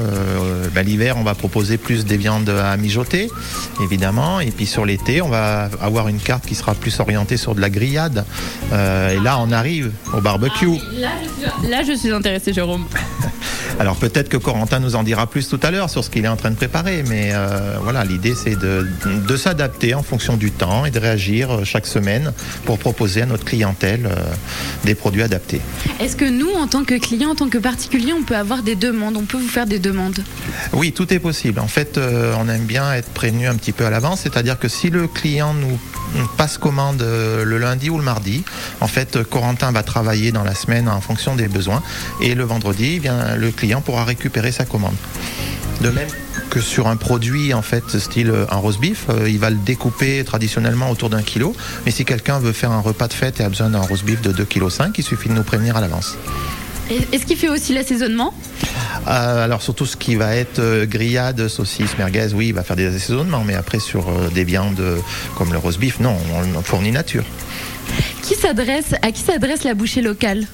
Ben, 0.74 0.86
L'hiver, 0.86 1.16
on 1.18 1.24
va 1.24 1.34
proposer 1.34 1.78
plus 1.78 2.06
des 2.06 2.18
viandes 2.18 2.50
à 2.50 2.78
mijoter, 2.78 3.30
évidemment. 3.82 4.40
Et 4.40 4.52
puis 4.52 4.68
sur 4.68 4.86
l'été, 4.86 5.22
on 5.22 5.30
va 5.30 5.70
avoir 5.82 6.08
une 6.10 6.20
carte 6.20 6.46
qui 6.46 6.56
sera 6.56 6.76
plus 6.76 7.00
orientée 7.00 7.38
sur 7.38 7.56
de 7.56 7.62
la 7.62 7.70
grillade. 7.70 8.26
Et 8.72 9.20
là, 9.20 9.40
on 9.40 9.52
arrive 9.52 9.92
au 10.14 10.22
barbecue. 10.22 10.78
Là 11.70 11.84
je 11.84 11.96
suis 11.96 12.12
intéressée 12.12 12.54
Jérôme. 12.54 12.86
Alors 13.80 13.96
peut-être 13.98 14.30
que 14.30 14.38
Corentin 14.38 14.80
nous 14.80 14.96
en 14.96 15.04
dira 15.04 15.28
plus 15.28 15.50
tout 15.50 15.60
à 15.64 15.72
l'heure 15.72 15.90
sur 15.90 16.04
ce 16.04 16.10
qu'il 16.10 16.26
est 16.26 16.30
en 16.30 16.36
train 16.36 16.52
de 16.52 16.56
préparer, 16.56 17.04
mais 17.08 17.32
euh, 17.34 17.78
voilà, 17.82 18.04
l'idée 18.06 18.34
c'est 18.36 18.56
de, 18.56 18.88
de 19.06 19.38
s'adapter 19.38 19.94
en 19.94 20.04
fonction 20.04 20.38
du 20.38 20.52
temps 20.52 20.86
et 20.86 20.92
de 20.92 21.00
réagir 21.00 21.52
euh, 21.52 21.64
chaque 21.64 21.88
semaine 21.88 22.34
pour 22.66 22.78
proposer 22.78 23.24
à 23.24 23.26
notre 23.26 23.46
clientèle 23.46 24.06
euh, 24.06 24.16
des 24.84 24.96
produits 24.96 25.24
adaptés. 25.24 25.62
Est-ce 26.00 26.16
que 26.16 26.26
nous 26.26 26.52
en 26.52 26.68
tant 26.68 26.84
que 26.84 26.98
client, 27.00 27.32
en 27.32 27.36
tant 27.36 27.50
que 27.50 27.58
particulier, 27.58 28.14
on 28.14 28.24
peut 28.24 28.38
avoir 28.38 28.64
des 28.64 28.76
demandes? 28.76 29.18
On 29.18 29.26
peut 29.26 29.38
vous 29.38 29.48
faire 29.48 29.66
des 29.66 29.80
demandes? 29.80 30.20
Oui, 30.72 30.92
tout 30.92 31.12
est 31.14 31.20
possible. 31.20 31.60
En 31.60 31.68
fait, 31.68 31.98
euh, 31.98 32.36
on 32.40 32.48
aime 32.48 32.66
bien 32.66 32.94
être 32.94 33.10
prévenu 33.10 33.48
un 33.48 33.56
petit 33.56 33.72
peu 33.72 33.86
à 33.86 33.90
l'avance, 33.90 34.22
c'est-à-dire 34.22 34.60
que 34.60 34.68
si 34.68 34.90
le 34.90 35.08
client 35.08 35.54
nous 35.54 35.80
passe 36.38 36.58
commande 36.58 37.02
euh, 37.02 37.44
le 37.44 37.58
lundi 37.58 37.90
ou 37.90 37.98
le 37.98 38.04
mardi, 38.04 38.44
en 38.82 38.88
fait, 38.88 39.24
Corentin 39.24 39.72
va 39.72 39.84
travailler 39.84 40.32
dans 40.32 40.44
la 40.44 40.56
semaine 40.56 40.88
en 40.88 41.02
fonction 41.02 41.36
des 41.36 41.48
besoins 41.48 41.82
et 42.22 42.36
le 42.36 42.44
vendredi, 42.44 43.02
eh 43.04 43.38
le 43.38 43.52
client 43.52 43.82
pourra 43.82 44.04
récupérer 44.04 44.52
sa 44.52 44.66
commande. 44.66 44.96
De 45.82 45.90
même 45.90 46.08
que 46.50 46.62
sur 46.62 46.88
un 46.88 46.98
produit, 46.98 47.54
en 47.54 47.64
fait, 47.64 47.98
style 47.98 48.30
euh, 48.30 48.46
un 48.52 48.58
roast 48.58 48.80
beef, 48.80 49.06
euh, 49.10 49.28
il 49.28 49.40
va 49.40 49.50
le 49.50 49.56
découper 49.56 50.24
traditionnellement 50.24 50.92
autour 50.92 51.10
d'un 51.10 51.24
kilo. 51.24 51.56
Mais 51.86 51.92
si 51.92 52.06
quelqu'un 52.06 52.40
veut 52.40 52.54
faire 52.54 52.72
un 52.72 52.80
repas 52.80 53.08
de 53.08 53.14
fête 53.14 53.40
et 53.40 53.44
a 53.44 53.50
besoin 53.50 53.70
d'un 53.70 53.82
roast 53.82 54.06
beef 54.06 54.22
de 54.22 54.32
2,5 54.32 54.92
kg, 54.92 54.94
il 54.98 55.04
suffit 55.04 55.30
de 55.30 55.34
nous 55.34 55.44
prévenir 55.44 55.76
à 55.76 55.82
l'avance. 55.82 56.16
Est-ce 57.12 57.26
qu'il 57.26 57.38
fait 57.38 57.50
aussi 57.50 57.74
l'assaisonnement? 57.74 58.34
Euh, 59.08 59.44
alors 59.44 59.62
surtout 59.62 59.86
ce 59.86 59.98
qui 59.98 60.16
va 60.16 60.36
être 60.36 60.60
euh, 60.60 60.86
grillade, 60.86 61.48
saucisse, 61.48 61.98
merguez, 61.98 62.34
oui, 62.34 62.48
il 62.48 62.54
va 62.54 62.64
faire 62.64 62.76
des 62.76 62.88
assaisonnements, 62.88 63.44
mais 63.44 63.56
après 63.56 63.80
sur 63.80 64.10
euh, 64.10 64.30
des 64.34 64.44
viandes 64.44 64.80
euh, 64.80 64.98
comme 65.36 65.52
le 65.52 65.58
roast 65.58 65.80
beef, 65.80 66.00
non, 66.00 66.18
on, 66.34 66.58
on 66.58 66.62
fournit 66.62 66.92
nature. 66.92 67.24
Qui 68.22 68.36
s'adresse 68.36 68.94
à 69.02 69.12
qui 69.12 69.22
s'adresse 69.22 69.64
la 69.64 69.74
bouchée 69.74 70.02
locale 70.02 70.48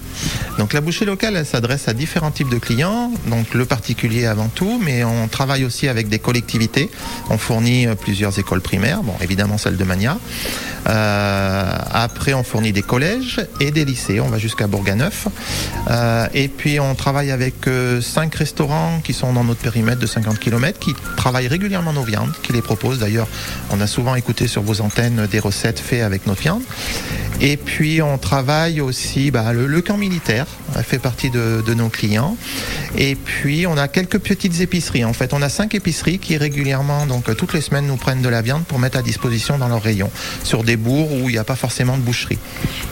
Donc 0.57 0.73
la 0.73 0.81
bouchée 0.81 1.05
locale, 1.05 1.35
elle 1.35 1.45
s'adresse 1.45 1.87
à 1.87 1.93
différents 1.93 2.31
types 2.31 2.49
de 2.49 2.57
clients, 2.57 3.11
donc 3.27 3.53
le 3.53 3.65
particulier 3.65 4.25
avant 4.25 4.47
tout, 4.47 4.81
mais 4.83 5.03
on 5.03 5.27
travaille 5.27 5.65
aussi 5.65 5.87
avec 5.87 6.09
des 6.09 6.19
collectivités. 6.19 6.89
On 7.29 7.37
fournit 7.37 7.87
euh, 7.87 7.95
plusieurs 7.95 8.37
écoles 8.39 8.61
primaires, 8.61 9.03
bon 9.03 9.13
évidemment 9.21 9.57
celle 9.57 9.77
de 9.77 9.83
Mania. 9.83 10.17
Euh, 10.87 11.71
après, 11.91 12.33
on 12.33 12.43
fournit 12.43 12.71
des 12.71 12.81
collèges 12.81 13.41
et 13.59 13.69
des 13.69 13.85
lycées. 13.85 14.19
On 14.19 14.29
va 14.29 14.39
jusqu'à 14.39 14.65
Bourganeuf. 14.65 15.27
Euh, 15.89 16.27
et 16.33 16.47
puis 16.47 16.79
on 16.79 16.95
travaille 16.95 17.31
avec 17.31 17.55
cinq 18.01 18.33
restaurants 18.35 18.99
qui 19.03 19.13
sont 19.13 19.33
dans 19.33 19.43
notre 19.43 19.59
périmètre 19.59 19.99
de 19.99 20.07
50 20.07 20.39
km, 20.39 20.79
qui 20.79 20.93
travaillent 21.17 21.47
régulièrement 21.47 21.93
nos 21.93 22.03
viandes, 22.03 22.33
qui 22.41 22.53
les 22.53 22.61
proposent. 22.61 22.99
D'ailleurs, 22.99 23.27
on 23.71 23.79
a 23.81 23.87
souvent 23.87 24.15
écouté 24.15 24.47
sur 24.47 24.63
vos 24.63 24.81
antennes 24.81 25.27
des 25.29 25.39
recettes 25.39 25.79
faites 25.79 26.03
avec 26.03 26.27
notre 26.27 26.41
viande. 26.41 26.63
Et 27.41 27.55
puis 27.55 28.01
on 28.01 28.17
travaille 28.17 28.81
aussi 28.81 29.31
bah, 29.31 29.53
le, 29.53 29.65
le 29.65 29.81
camp 29.81 29.97
militaire, 29.97 30.45
euh, 30.75 30.83
fait 30.83 30.99
partie 30.99 31.29
de, 31.29 31.63
de 31.65 31.73
nos 31.73 31.89
clients. 31.89 32.37
Et 32.97 33.15
puis 33.15 33.67
on 33.67 33.77
a 33.77 33.87
quelques 33.87 34.19
petites 34.19 34.61
épiceries. 34.61 35.05
En 35.05 35.13
fait, 35.13 35.33
on 35.33 35.41
a 35.41 35.49
cinq 35.49 35.75
épiceries 35.75 36.19
qui 36.19 36.37
régulièrement, 36.37 37.05
donc 37.05 37.29
euh, 37.29 37.33
toutes 37.33 37.53
les 37.53 37.61
semaines, 37.61 37.87
nous 37.87 37.97
prennent 37.97 38.21
de 38.21 38.29
la 38.29 38.41
viande 38.41 38.63
pour 38.65 38.79
mettre 38.79 38.97
à 38.97 39.01
disposition 39.01 39.57
dans 39.57 39.67
leurs 39.67 39.83
rayons, 39.83 40.11
sur 40.43 40.63
des 40.63 40.77
bourgs 40.77 41.11
où 41.11 41.29
il 41.29 41.33
n'y 41.33 41.37
a 41.37 41.43
pas 41.43 41.55
forcément 41.55 41.97
de 41.97 42.01
boucherie. 42.01 42.39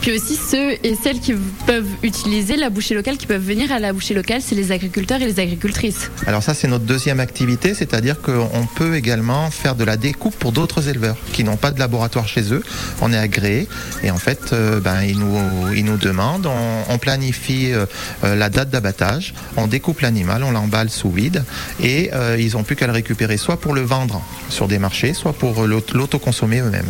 Puis 0.00 0.12
aussi 0.12 0.36
ceux 0.36 0.72
et 0.84 0.94
celles 1.02 1.20
qui 1.20 1.34
peuvent 1.66 1.88
utiliser 2.02 2.56
la 2.56 2.70
bouchée 2.70 2.94
locale, 2.94 3.16
qui 3.16 3.26
peuvent 3.26 3.44
venir 3.44 3.72
à 3.72 3.78
la 3.78 3.92
bouchée 3.92 4.14
locale, 4.14 4.40
c'est 4.42 4.54
les 4.54 4.72
agriculteurs 4.72 5.20
et 5.22 5.26
les 5.26 5.40
agricultrices. 5.40 6.10
Alors 6.26 6.42
ça, 6.42 6.54
c'est 6.54 6.68
notre 6.68 6.84
deuxième 6.84 7.20
activité, 7.20 7.74
c'est-à-dire 7.74 8.20
qu'on 8.20 8.66
peut 8.74 8.96
également 8.96 9.50
faire 9.50 9.74
de 9.74 9.84
la 9.84 9.96
découpe 9.96 10.36
pour 10.36 10.52
d'autres 10.52 10.88
éleveurs 10.88 11.16
qui 11.32 11.44
n'ont 11.44 11.56
pas 11.56 11.70
de 11.70 11.78
laboratoire 11.78 12.28
chez 12.28 12.52
eux. 12.52 12.62
On 13.00 13.12
est 13.12 13.18
agréé 13.18 13.68
et 14.02 14.10
en 14.10 14.18
fait, 14.18 14.52
euh, 14.52 14.80
ben, 14.80 15.02
ils, 15.02 15.18
nous, 15.18 15.36
ils 15.74 15.84
nous 15.84 15.96
demandent, 15.96 16.46
on, 16.46 16.92
on 16.92 16.98
planifie 16.98 17.67
euh, 17.74 17.86
euh, 18.24 18.34
la 18.34 18.48
date 18.50 18.70
d'abattage, 18.70 19.34
on 19.56 19.66
découpe 19.66 20.00
l'animal, 20.00 20.42
on 20.44 20.50
l'emballe 20.50 20.90
sous 20.90 21.10
vide 21.10 21.44
et 21.82 22.10
euh, 22.14 22.36
ils 22.38 22.52
n'ont 22.52 22.62
plus 22.64 22.76
qu'à 22.76 22.86
le 22.86 22.92
récupérer 22.92 23.36
soit 23.36 23.58
pour 23.60 23.74
le 23.74 23.80
vendre 23.82 24.22
sur 24.48 24.68
des 24.68 24.78
marchés, 24.78 25.14
soit 25.14 25.32
pour 25.32 25.66
l'aut- 25.66 25.82
l'autoconsommer 25.94 26.60
eux-mêmes. 26.60 26.86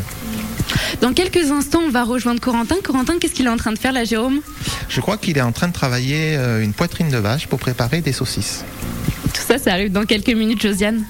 Dans 1.00 1.12
quelques 1.14 1.50
instants, 1.50 1.80
on 1.86 1.90
va 1.90 2.04
rejoindre 2.04 2.40
Corentin. 2.40 2.76
Corentin, 2.84 3.14
qu'est-ce 3.18 3.32
qu'il 3.32 3.46
est 3.46 3.50
en 3.50 3.56
train 3.56 3.72
de 3.72 3.78
faire 3.78 3.92
là, 3.92 4.04
Jérôme? 4.04 4.40
Je 4.88 5.00
crois 5.00 5.16
qu'il 5.16 5.38
est 5.38 5.42
en 5.42 5.52
train 5.52 5.68
de 5.68 5.72
travailler 5.72 6.34
une 6.60 6.72
poitrine 6.74 7.08
de 7.08 7.16
vache 7.18 7.46
pour 7.46 7.58
préparer 7.58 8.00
des 8.02 8.12
saucisses. 8.12 8.64
Tout 9.32 9.40
ça, 9.46 9.58
ça 9.58 9.72
arrive 9.72 9.92
dans 9.92 10.04
quelques 10.04 10.28
minutes, 10.34 10.60
Josiane. 10.60 11.04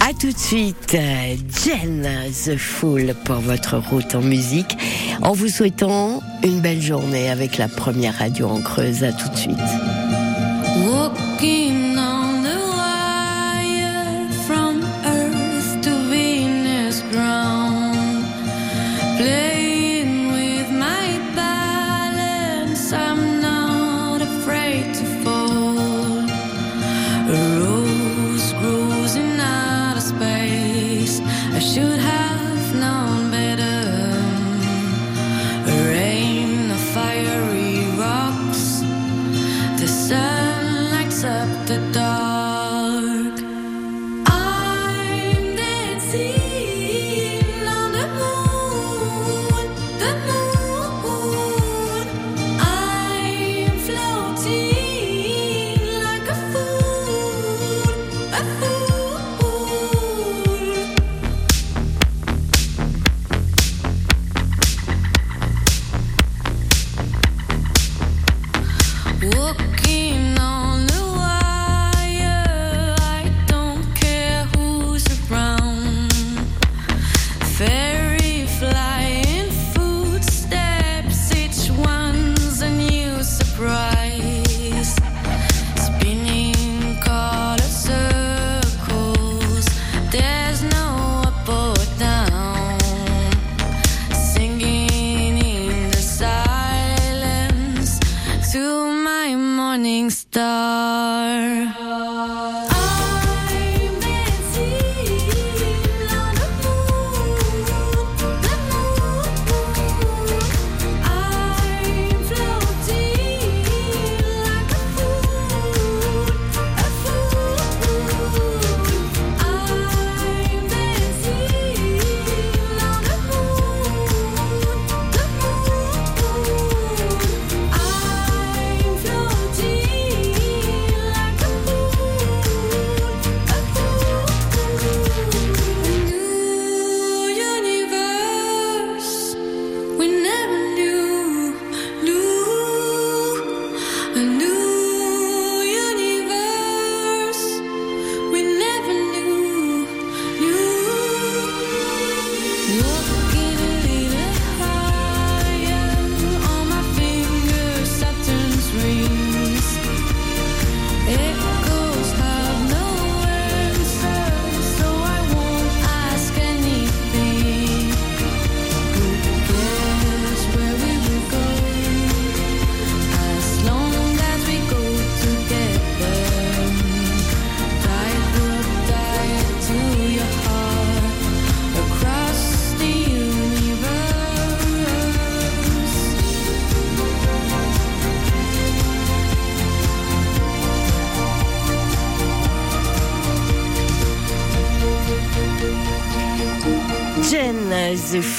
À 0.00 0.12
tout 0.12 0.30
de 0.30 0.38
suite, 0.38 0.94
euh, 0.94 1.36
Jen 1.64 2.08
The 2.44 2.56
Fool 2.56 3.14
pour 3.24 3.36
votre 3.36 3.78
route 3.78 4.14
en 4.14 4.22
musique. 4.22 4.76
En 5.22 5.32
vous 5.32 5.48
souhaitant 5.48 6.22
une 6.42 6.60
belle 6.60 6.82
journée 6.82 7.30
avec 7.30 7.58
la 7.58 7.68
première 7.68 8.18
radio 8.18 8.48
en 8.48 8.60
Creuse. 8.60 9.04
À 9.04 9.12
tout 9.12 9.28
de 9.28 9.36
suite. 9.36 9.56
Fool, 58.36 58.66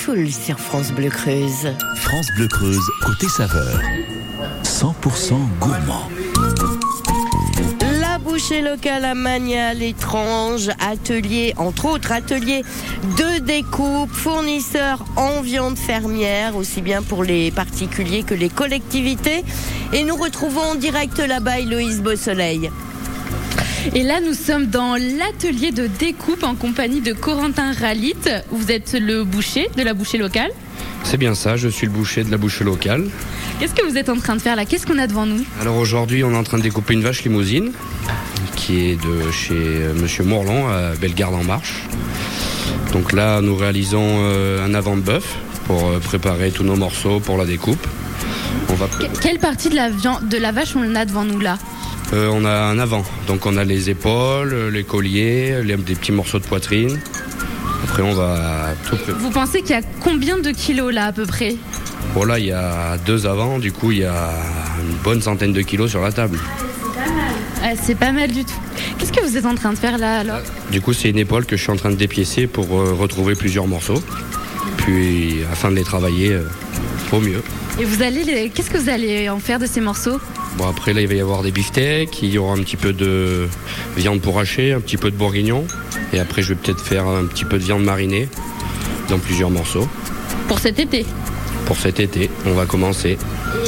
Sur 0.07 0.57
France 0.57 0.93
Bleu 0.93 1.09
Creuse. 1.09 1.67
France 1.97 2.27
Bleu 2.37 2.47
Creuse, 2.47 2.89
côté 3.03 3.27
saveur. 3.27 3.81
100% 4.63 5.33
gourmand. 5.59 6.07
La 7.99 8.17
bouchée 8.17 8.61
locale 8.61 9.03
à 9.03 9.15
Magna, 9.15 9.73
l'étrange, 9.73 10.69
atelier, 10.79 11.53
entre 11.57 11.87
autres 11.87 12.13
atelier 12.13 12.63
de 13.17 13.39
découpe, 13.39 14.09
fournisseur 14.13 15.03
en 15.17 15.41
viande 15.41 15.77
fermière, 15.77 16.55
aussi 16.55 16.81
bien 16.81 17.03
pour 17.03 17.25
les 17.25 17.51
particuliers 17.51 18.23
que 18.23 18.33
les 18.33 18.49
collectivités. 18.49 19.43
Et 19.91 20.05
nous 20.05 20.15
retrouvons 20.15 20.71
en 20.71 20.75
direct 20.75 21.19
là-bas 21.19 21.59
Héloïse 21.59 22.01
Beausoleil. 22.01 22.71
Et 23.95 24.03
là, 24.03 24.19
nous 24.21 24.33
sommes 24.33 24.67
dans 24.67 24.95
l'atelier 24.95 25.71
de 25.71 25.87
découpe 25.87 26.43
en 26.43 26.55
compagnie 26.55 27.01
de 27.01 27.13
Corentin 27.13 27.71
Ralit. 27.73 28.13
Vous 28.51 28.71
êtes 28.71 28.93
le 28.99 29.23
boucher 29.23 29.69
de 29.75 29.83
la 29.83 29.93
bouchée 29.93 30.17
locale. 30.17 30.51
C'est 31.03 31.17
bien 31.17 31.33
ça, 31.35 31.55
je 31.57 31.67
suis 31.67 31.87
le 31.87 31.93
boucher 31.93 32.23
de 32.23 32.31
la 32.31 32.37
bouche 32.37 32.59
locale. 32.61 33.05
Qu'est-ce 33.59 33.73
que 33.73 33.85
vous 33.89 33.97
êtes 33.97 34.09
en 34.09 34.17
train 34.17 34.35
de 34.35 34.41
faire 34.41 34.55
là? 34.55 34.65
Qu'est-ce 34.65 34.85
qu'on 34.85 34.99
a 34.99 35.07
devant 35.07 35.25
nous? 35.25 35.43
Alors 35.61 35.77
aujourd'hui, 35.77 36.23
on 36.23 36.31
est 36.31 36.35
en 36.37 36.43
train 36.43 36.57
de 36.57 36.63
découper 36.63 36.93
une 36.93 37.01
vache 37.01 37.23
limousine 37.23 37.71
qui 38.55 38.89
est 38.91 38.95
de 38.95 39.31
chez 39.31 39.53
euh, 39.55 39.93
Monsieur 39.93 40.23
Morland 40.23 40.67
à 40.69 40.95
Bellegarde 40.99 41.35
en 41.35 41.43
Marche. 41.43 41.83
Donc 42.93 43.13
là, 43.13 43.41
nous 43.41 43.55
réalisons 43.55 44.03
euh, 44.21 44.65
un 44.65 44.73
avant 44.73 44.95
de 44.97 45.01
bœuf 45.01 45.35
pour 45.65 45.87
euh, 45.87 45.99
préparer 45.99 46.51
tous 46.51 46.63
nos 46.63 46.75
morceaux 46.75 47.19
pour 47.19 47.37
la 47.37 47.45
découpe. 47.45 47.85
On 48.69 48.73
va 48.73 48.87
Que- 48.87 49.19
Quelle 49.21 49.39
partie 49.39 49.69
de 49.69 49.75
la 49.75 49.89
viande, 49.89 50.27
de 50.27 50.37
la 50.37 50.51
vache 50.51 50.75
on 50.75 50.95
a 50.95 51.05
devant 51.05 51.23
nous 51.23 51.39
là? 51.39 51.57
Euh, 52.13 52.29
on 52.31 52.45
a 52.45 52.51
un 52.51 52.79
avant, 52.79 53.03
donc 53.27 53.45
on 53.45 53.57
a 53.57 53.63
les 53.65 53.89
épaules, 53.89 54.53
euh, 54.53 54.71
les 54.71 54.83
colliers, 54.83 55.61
les- 55.63 55.75
des 55.75 55.95
petits 55.95 56.13
morceaux 56.13 56.39
de 56.39 56.45
poitrine. 56.45 56.97
Après, 57.83 58.01
on 58.01 58.13
va 58.13 58.73
tout. 58.89 58.97
Vous 59.19 59.29
pensez 59.29 59.61
qu'il 59.61 59.71
y 59.71 59.79
a 59.79 59.81
combien 60.01 60.37
de 60.37 60.51
kilos 60.51 60.93
là 60.93 61.07
à 61.07 61.11
peu 61.11 61.25
près? 61.25 61.55
Voilà, 62.13 62.39
il 62.39 62.45
y 62.45 62.51
a 62.53 62.97
deux 63.05 63.27
avant, 63.27 63.59
du 63.59 63.71
coup, 63.71 63.91
il 63.91 63.99
y 63.99 64.05
a 64.05 64.31
une 64.81 64.95
bonne 65.03 65.21
centaine 65.21 65.51
de 65.53 65.61
kilos 65.61 65.89
sur 65.91 66.01
la 66.01 66.11
table. 66.11 66.39
Ah, 67.61 67.71
C'est 67.81 67.95
pas 67.95 68.11
mal 68.13 68.31
du 68.31 68.45
tout. 68.45 68.53
Qu'est-ce 68.97 69.11
que 69.11 69.21
vous 69.25 69.35
êtes 69.35 69.45
en 69.45 69.55
train 69.55 69.73
de 69.73 69.77
faire 69.77 69.97
là 69.97 70.19
alors? 70.19 70.39
Du 70.71 70.79
coup, 70.81 70.93
c'est 70.93 71.09
une 71.09 71.17
épaule 71.19 71.45
que 71.45 71.57
je 71.57 71.61
suis 71.63 71.71
en 71.71 71.75
train 71.75 71.89
de 71.91 71.95
dépiécer 71.95 72.47
pour 72.47 72.79
euh, 72.79 72.93
retrouver 72.93 73.35
plusieurs 73.35 73.67
morceaux, 73.67 74.01
puis 74.77 75.39
afin 75.51 75.69
de 75.71 75.75
les 75.75 75.83
travailler 75.83 76.31
euh, 76.31 76.43
au 77.11 77.19
mieux. 77.19 77.43
Et 77.79 77.83
vous 77.85 78.01
allez, 78.01 78.23
les- 78.23 78.49
qu'est-ce 78.49 78.69
que 78.69 78.77
vous 78.77 78.89
allez 78.89 79.29
en 79.29 79.39
faire 79.39 79.59
de 79.59 79.65
ces 79.65 79.81
morceaux? 79.81 80.19
Bon, 80.57 80.67
après, 80.67 80.93
là, 80.93 81.01
il 81.01 81.07
va 81.07 81.13
y 81.13 81.21
avoir 81.21 81.43
des 81.43 81.51
beefsteaks, 81.51 82.21
il 82.23 82.29
y 82.29 82.37
aura 82.37 82.53
un 82.53 82.63
petit 82.63 82.77
peu 82.77 82.91
de 82.91 83.47
viande 83.95 84.21
pour 84.21 84.39
hacher, 84.39 84.73
un 84.73 84.79
petit 84.79 84.97
peu 84.97 85.11
de 85.11 85.15
bourguignon, 85.15 85.65
et 86.13 86.19
après, 86.19 86.41
je 86.41 86.49
vais 86.49 86.55
peut-être 86.55 86.81
faire 86.81 87.07
un 87.07 87.25
petit 87.25 87.45
peu 87.45 87.59
de 87.59 87.63
viande 87.63 87.83
marinée 87.83 88.27
dans 89.09 89.19
plusieurs 89.19 89.51
morceaux. 89.51 89.87
pour 90.47 90.59
cet 90.59 90.79
été 90.79 91.05
Pour 91.65 91.77
cet 91.77 91.99
été, 91.99 92.29
on 92.45 92.53
va 92.53 92.65
commencer. 92.65 93.17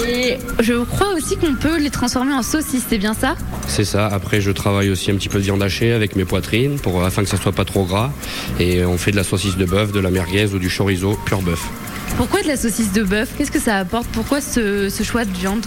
Et 0.07 0.37
je 0.59 0.83
crois 0.83 1.13
aussi 1.15 1.37
qu'on 1.37 1.55
peut 1.55 1.77
les 1.79 1.89
transformer 1.89 2.33
en 2.33 2.41
saucisses, 2.43 2.85
c'est 2.89 2.97
bien 2.97 3.13
ça? 3.13 3.35
C'est 3.67 3.85
ça. 3.85 4.07
Après, 4.07 4.41
je 4.41 4.51
travaille 4.51 4.89
aussi 4.89 5.11
un 5.11 5.15
petit 5.15 5.29
peu 5.29 5.37
de 5.37 5.43
viande 5.43 5.61
hachée 5.61 5.91
avec 5.91 6.15
mes 6.15 6.25
poitrines 6.25 6.79
pour 6.79 7.03
afin 7.03 7.23
que 7.23 7.29
ça 7.29 7.37
soit 7.37 7.51
pas 7.51 7.65
trop 7.65 7.85
gras. 7.85 8.11
Et 8.59 8.83
on 8.85 8.97
fait 8.97 9.11
de 9.11 9.15
la 9.15 9.23
saucisse 9.23 9.57
de 9.57 9.65
bœuf, 9.65 9.91
de 9.91 9.99
la 9.99 10.09
merguez 10.09 10.47
ou 10.53 10.59
du 10.59 10.69
chorizo 10.69 11.17
pur 11.25 11.41
bœuf. 11.41 11.69
Pourquoi 12.19 12.41
de 12.41 12.47
la 12.49 12.57
saucisse 12.57 12.91
de 12.91 13.01
bœuf 13.03 13.29
Qu'est-ce 13.37 13.49
que 13.51 13.61
ça 13.61 13.77
apporte 13.77 14.07
Pourquoi 14.11 14.41
ce, 14.41 14.89
ce 14.89 15.03
choix 15.03 15.23
de 15.23 15.31
viande 15.31 15.65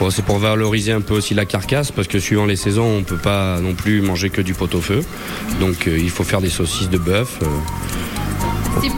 Bon, 0.00 0.08
c'est 0.08 0.24
pour 0.24 0.38
valoriser 0.38 0.90
un 0.92 1.02
peu 1.02 1.12
aussi 1.12 1.34
la 1.34 1.44
carcasse 1.44 1.90
parce 1.90 2.08
que 2.08 2.18
suivant 2.18 2.46
les 2.46 2.56
saisons, 2.56 2.96
on 2.98 3.02
peut 3.02 3.18
pas 3.18 3.60
non 3.60 3.74
plus 3.74 4.00
manger 4.00 4.30
que 4.30 4.40
du 4.40 4.54
pot-au-feu. 4.54 5.04
Donc, 5.60 5.86
euh, 5.86 5.98
il 5.98 6.08
faut 6.08 6.24
faire 6.24 6.40
des 6.40 6.48
saucisses 6.48 6.88
de 6.88 6.96
bœuf. 6.96 7.38
euh, 7.42 7.46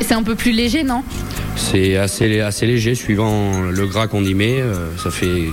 C'est- 0.01 0.15
un 0.15 0.23
peu 0.23 0.37
plus 0.37 0.53
léger, 0.53 0.85
non 0.85 1.03
c'est 1.57 1.97
assez, 1.97 2.41
assez 2.41 2.67
léger 2.67 2.95
suivant 2.97 3.61
le 3.63 3.87
gras 3.87 4.07
qu'on 4.07 4.25
y 4.25 4.35
met. 4.35 4.61
euh, 4.61 4.89
ça 4.97 5.11
fait 5.11 5.45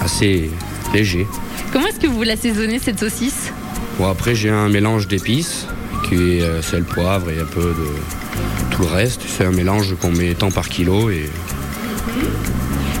assez 0.00 0.48
léger. 0.94 1.26
Comment 1.72 1.86
est-ce 1.88 1.98
que 2.00 2.06
vous 2.06 2.22
l'assaisonnez 2.22 2.78
cette 2.78 3.00
saucisse 3.00 3.52
Bon, 3.98 4.08
après, 4.08 4.34
j'ai 4.36 4.50
un 4.50 4.68
mélange 4.68 5.06
d'épices 5.08 5.66
qui 6.08 6.14
est 6.38 6.62
sel, 6.62 6.84
poivre 6.84 7.30
et 7.30 7.40
un 7.40 7.44
peu 7.46 7.62
de 7.62 8.71
tout 8.82 8.88
le 8.88 8.94
reste. 8.94 9.22
C'est 9.26 9.44
un 9.44 9.52
mélange 9.52 9.94
qu'on 10.00 10.10
met 10.10 10.34
tant 10.34 10.50
par 10.50 10.68
kilo 10.68 11.10
et 11.10 11.30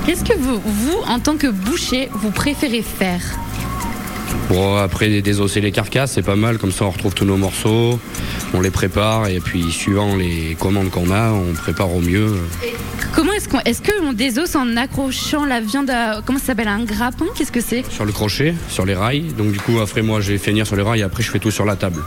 Qu'est-ce 0.06 0.24
que 0.24 0.36
vous, 0.36 0.60
vous, 0.64 0.98
en 1.06 1.20
tant 1.20 1.36
que 1.36 1.46
boucher, 1.46 2.08
vous 2.12 2.30
préférez 2.30 2.82
faire 2.82 3.20
Bon, 4.48 4.76
après 4.76 5.20
désosser 5.20 5.60
les 5.60 5.70
carcasses, 5.72 6.12
c'est 6.12 6.22
pas 6.22 6.36
mal, 6.36 6.58
comme 6.58 6.72
ça 6.72 6.84
on 6.84 6.90
retrouve 6.90 7.14
tous 7.14 7.24
nos 7.24 7.36
morceaux, 7.36 7.98
on 8.54 8.60
les 8.60 8.70
prépare 8.70 9.28
et 9.28 9.40
puis 9.40 9.70
suivant 9.70 10.16
les 10.16 10.56
commandes 10.58 10.90
qu'on 10.90 11.10
a, 11.10 11.30
on 11.30 11.52
prépare 11.54 11.94
au 11.94 12.00
mieux. 12.00 12.34
Comment 13.14 13.32
est-ce 13.32 13.48
qu'on 13.48 13.60
est-ce 13.60 13.82
qu'on 13.82 14.12
désosse 14.12 14.56
en 14.56 14.76
accrochant 14.76 15.44
la 15.44 15.60
viande 15.60 15.90
à 15.90 16.22
comment 16.24 16.38
ça 16.38 16.46
s'appelle 16.46 16.68
un 16.68 16.84
grappin 16.84 17.26
Qu'est-ce 17.34 17.52
que 17.52 17.60
c'est? 17.60 17.84
Sur 17.90 18.04
le 18.04 18.12
crochet, 18.12 18.54
sur 18.68 18.84
les 18.84 18.94
rails, 18.94 19.32
donc 19.38 19.52
du 19.52 19.60
coup 19.60 19.80
après 19.80 20.02
moi 20.02 20.20
je 20.20 20.32
vais 20.32 20.38
finir 20.38 20.66
sur 20.66 20.76
les 20.76 20.82
rails 20.82 21.00
et 21.00 21.04
après 21.04 21.22
je 21.22 21.30
fais 21.30 21.38
tout 21.38 21.50
sur 21.50 21.64
la 21.64 21.76
table. 21.76 22.02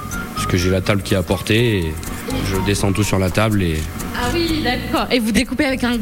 Parce 0.46 0.58
que 0.58 0.58
j'ai 0.64 0.70
la 0.70 0.82
table 0.82 1.02
qui 1.02 1.16
est 1.16 1.18
à 1.18 1.24
portée 1.24 1.80
et 1.80 1.94
je 2.52 2.56
descends 2.68 2.92
tout 2.92 3.02
sur 3.02 3.18
la 3.18 3.32
table 3.32 3.64
et 3.64 3.78
Ah 4.16 4.28
oui, 4.32 4.62
d'accord. 4.64 5.08
Et 5.12 5.18
vous 5.18 5.32
découpez 5.32 5.66
avec 5.66 5.84
un, 5.84 5.94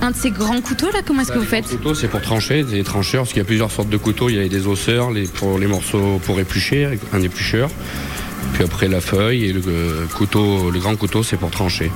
un 0.00 0.10
de 0.12 0.16
ces 0.16 0.30
grands 0.30 0.60
couteaux 0.60 0.86
là 0.92 1.00
Comment 1.04 1.22
est-ce 1.22 1.32
que 1.32 1.38
vous 1.40 1.44
faites 1.44 1.66
couteau 1.66 1.94
c'est 1.96 2.06
pour 2.06 2.20
trancher, 2.22 2.62
des 2.62 2.84
trancheurs, 2.84 3.22
parce 3.22 3.30
qu'il 3.32 3.42
y 3.42 3.44
a 3.44 3.44
plusieurs 3.44 3.72
sortes 3.72 3.88
de 3.88 3.96
couteaux, 3.96 4.28
il 4.28 4.36
y 4.36 4.38
a 4.38 4.46
des 4.46 4.68
osseurs 4.68 5.10
les, 5.10 5.24
pour 5.24 5.58
les 5.58 5.66
morceaux 5.66 6.20
pour 6.24 6.38
éplucher, 6.38 6.88
un 7.12 7.20
éplucheur. 7.22 7.70
Puis 8.54 8.62
après 8.62 8.86
la 8.86 9.00
feuille 9.00 9.46
et 9.46 9.52
le 9.52 9.62
euh, 9.66 10.06
couteau, 10.16 10.70
le 10.70 10.78
grand 10.78 10.94
couteau 10.94 11.24
c'est 11.24 11.36
pour 11.36 11.50
trancher. 11.50 11.90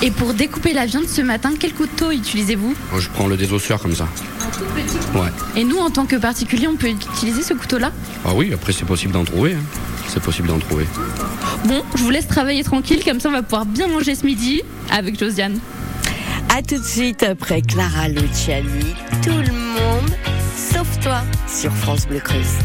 Et 0.00 0.10
pour 0.10 0.32
découper 0.32 0.72
la 0.72 0.86
viande 0.86 1.06
ce 1.06 1.20
matin, 1.20 1.50
quel 1.60 1.74
couteau 1.74 2.12
utilisez-vous 2.12 2.74
je 2.98 3.08
prends 3.10 3.26
le 3.26 3.36
désosseur 3.36 3.78
comme 3.78 3.94
ça. 3.94 4.08
Ouais. 5.14 5.28
Et 5.54 5.64
nous, 5.64 5.76
en 5.78 5.90
tant 5.90 6.06
que 6.06 6.16
particulier, 6.16 6.66
on 6.66 6.76
peut 6.76 6.88
utiliser 6.88 7.42
ce 7.42 7.52
couteau-là 7.52 7.92
Ah 8.24 8.30
oui, 8.34 8.52
après 8.54 8.72
c'est 8.72 8.86
possible 8.86 9.12
d'en 9.12 9.24
trouver. 9.24 9.52
hein. 9.52 9.62
C'est 10.08 10.22
possible 10.22 10.48
d'en 10.48 10.58
trouver. 10.58 10.86
Bon, 11.66 11.82
je 11.94 12.02
vous 12.02 12.10
laisse 12.10 12.26
travailler 12.26 12.64
tranquille, 12.64 13.04
comme 13.04 13.20
ça 13.20 13.28
on 13.28 13.32
va 13.32 13.42
pouvoir 13.42 13.66
bien 13.66 13.86
manger 13.86 14.14
ce 14.14 14.26
midi 14.26 14.62
avec 14.90 15.18
Josiane. 15.18 15.58
À 16.54 16.60
tout 16.60 16.78
de 16.78 16.84
suite 16.84 17.22
après 17.22 17.62
Clara 17.62 18.08
Luciani. 18.08 18.94
Tout 19.22 19.30
le 19.30 19.52
monde, 19.52 20.10
sauf 20.56 20.98
toi, 21.00 21.22
sur 21.46 21.72
France 21.72 22.06
Bleu 22.06 22.18
Creuse. 22.18 22.58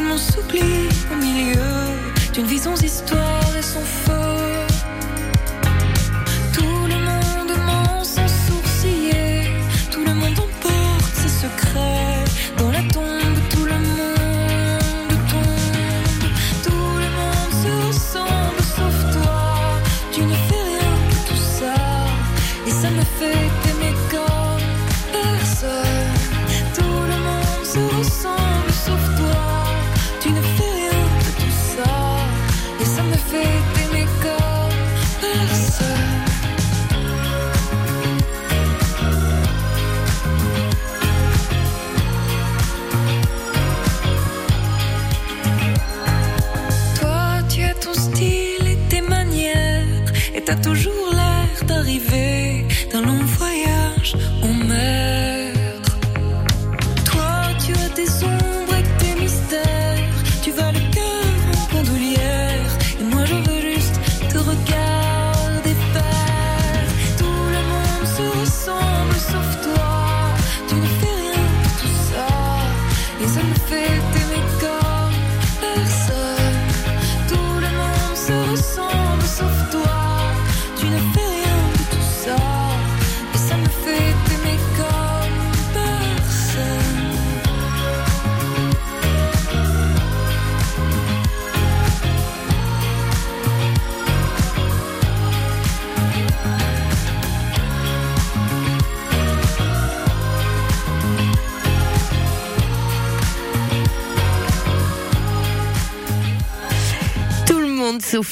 Tout 0.00 0.04
le 0.04 0.10
monde 0.12 0.18
s'oublie 0.18 0.88
au 1.12 1.16
milieu 1.16 1.60
d'une 2.32 2.58
sans 2.58 2.82
histoire 2.82 3.19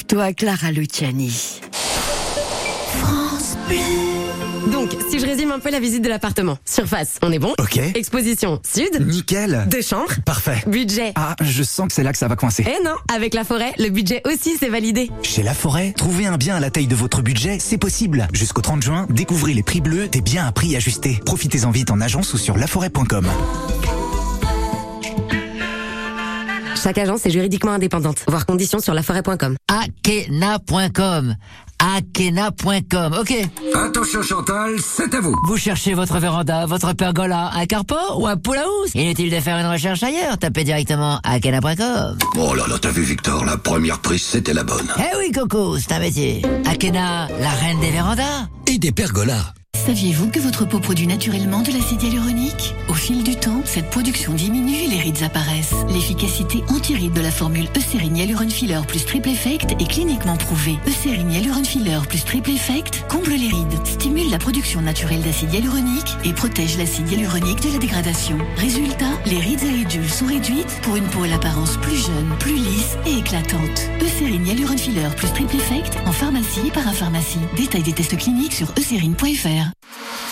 toi, 0.09 0.33
Clara 0.33 0.71
Luciani. 0.71 1.61
France 2.97 3.55
Bleu. 3.67 4.71
Donc, 4.71 4.89
si 5.11 5.19
je 5.19 5.25
résume 5.25 5.51
un 5.51 5.59
peu 5.59 5.69
la 5.69 5.79
visite 5.79 6.03
de 6.03 6.09
l'appartement. 6.09 6.57
Surface, 6.65 7.19
on 7.21 7.31
est 7.31 7.37
bon 7.37 7.53
Ok. 7.59 7.77
Exposition, 7.93 8.59
sud. 8.67 9.05
Nickel. 9.07 9.67
Deux 9.69 9.83
chambres. 9.83 10.11
Parfait. 10.25 10.63
Budget. 10.65 11.13
Ah, 11.13 11.35
je 11.41 11.61
sens 11.61 11.87
que 11.87 11.93
c'est 11.93 12.01
là 12.01 12.11
que 12.11 12.17
ça 12.17 12.27
va 12.27 12.35
coincer. 12.35 12.65
Eh 12.67 12.83
non, 12.83 12.95
avec 13.13 13.35
la 13.35 13.43
forêt, 13.43 13.71
le 13.77 13.89
budget 13.89 14.23
aussi 14.25 14.57
c'est 14.59 14.69
validé. 14.69 15.11
Chez 15.21 15.43
La 15.43 15.53
Forêt, 15.53 15.93
trouver 15.95 16.25
un 16.25 16.37
bien 16.37 16.55
à 16.55 16.59
la 16.59 16.71
taille 16.71 16.87
de 16.87 16.95
votre 16.95 17.21
budget, 17.21 17.59
c'est 17.59 17.77
possible. 17.77 18.27
Jusqu'au 18.33 18.61
30 18.61 18.81
juin, 18.81 19.05
découvrez 19.11 19.53
les 19.53 19.63
prix 19.63 19.79
bleus 19.79 20.07
des 20.07 20.21
biens 20.21 20.47
à 20.47 20.51
prix 20.51 20.75
ajustés. 20.75 21.19
Profitez-en 21.23 21.69
vite 21.69 21.91
en 21.91 22.01
agence 22.01 22.33
ou 22.33 22.39
sur 22.39 22.57
laforêt.com. 22.57 23.27
Chaque 26.81 26.97
agence 26.97 27.25
est 27.25 27.31
juridiquement 27.31 27.71
indépendante. 27.71 28.23
Voir 28.27 28.45
conditions 28.45 28.79
sur 28.79 28.93
laforêt.com. 28.93 29.55
Akena.com. 29.67 31.35
Akena.com. 31.79 33.13
Ok. 33.19 33.33
Attention 33.75 34.21
Chantal, 34.21 34.75
c'est 34.79 35.13
à 35.13 35.21
vous. 35.21 35.35
Vous 35.47 35.57
cherchez 35.57 35.93
votre 35.93 36.19
véranda, 36.19 36.65
votre 36.65 36.93
pergola, 36.93 37.51
un 37.53 37.65
carport 37.65 38.19
ou 38.21 38.27
un 38.27 38.37
pool 38.37 38.57
house 38.57 38.91
Inutile 38.95 39.29
de 39.29 39.39
faire 39.39 39.57
une 39.57 39.71
recherche 39.71 40.03
ailleurs. 40.03 40.37
Tapez 40.37 40.63
directement 40.63 41.19
akena.com. 41.23 42.17
Oh 42.37 42.53
là 42.55 42.63
là, 42.67 42.75
t'as 42.81 42.91
vu 42.91 43.03
Victor, 43.03 43.45
la 43.45 43.57
première 43.57 43.99
prise 43.99 44.23
c'était 44.23 44.53
la 44.53 44.63
bonne. 44.63 44.91
Eh 44.97 45.17
oui, 45.17 45.31
Coco, 45.31 45.77
c'est 45.77 45.91
un 45.93 45.99
métier. 45.99 46.41
Akena, 46.65 47.27
la 47.39 47.49
reine 47.49 47.79
des 47.79 47.91
vérandas. 47.91 48.47
Et 48.67 48.77
des 48.77 48.91
pergolas. 48.91 49.53
Saviez-vous 49.89 50.29
que 50.29 50.39
votre 50.39 50.65
peau 50.65 50.79
produit 50.79 51.07
naturellement 51.07 51.63
de 51.63 51.71
l'acide 51.71 52.03
hyaluronique? 52.03 52.75
Au 52.89 52.93
fil 52.93 53.23
du 53.23 53.35
temps, 53.35 53.63
cette 53.65 53.89
production 53.89 54.35
diminue 54.35 54.83
et 54.83 54.87
les 54.87 54.99
rides 54.99 55.23
apparaissent. 55.23 55.73
L'efficacité 55.91 56.63
anti-rides 56.67 57.13
de 57.13 57.21
la 57.21 57.31
formule 57.31 57.67
Eucérine 57.75 58.15
Hyaluron 58.15 58.49
Filler 58.49 58.81
plus 58.87 59.03
Triple 59.03 59.29
Effect 59.29 59.71
est 59.71 59.89
cliniquement 59.89 60.37
prouvée. 60.37 60.77
Eucérine 60.87 61.31
Hyaluron 61.31 61.63
Filler 61.63 61.97
plus 62.07 62.23
Triple 62.23 62.51
Effect 62.51 63.03
comble 63.09 63.31
les 63.31 63.47
rides, 63.47 63.83
stimule 63.83 64.29
la 64.29 64.37
production 64.37 64.79
naturelle 64.79 65.23
d'acide 65.23 65.55
hyaluronique 65.55 66.15
et 66.23 66.33
protège 66.33 66.77
l'acide 66.77 67.09
hyaluronique 67.09 67.61
de 67.61 67.73
la 67.73 67.79
dégradation. 67.79 68.37
Résultat, 68.57 69.17
les 69.25 69.39
rides 69.39 69.63
et 69.63 69.71
ridules 69.71 70.07
sont 70.07 70.27
réduites 70.27 70.81
pour 70.83 70.97
une 70.97 71.07
peau 71.07 71.23
à 71.23 71.29
l'apparence 71.29 71.77
plus 71.77 71.97
jeune, 71.97 72.29
plus 72.37 72.57
lisse 72.57 72.95
et 73.07 73.17
éclatante. 73.17 73.89
Eucérine 74.03 74.45
Hyaluron 74.45 74.77
Filler 74.77 75.09
plus 75.17 75.29
Triple 75.29 75.55
Effect 75.55 75.97
en 76.05 76.11
pharmacie 76.11 76.67
et 76.67 76.71
parapharmacie. 76.71 77.39
Détail 77.57 77.81
des 77.81 77.93
tests 77.93 78.17
cliniques 78.17 78.53
sur 78.53 78.71
eucérine.fr. 78.77 79.58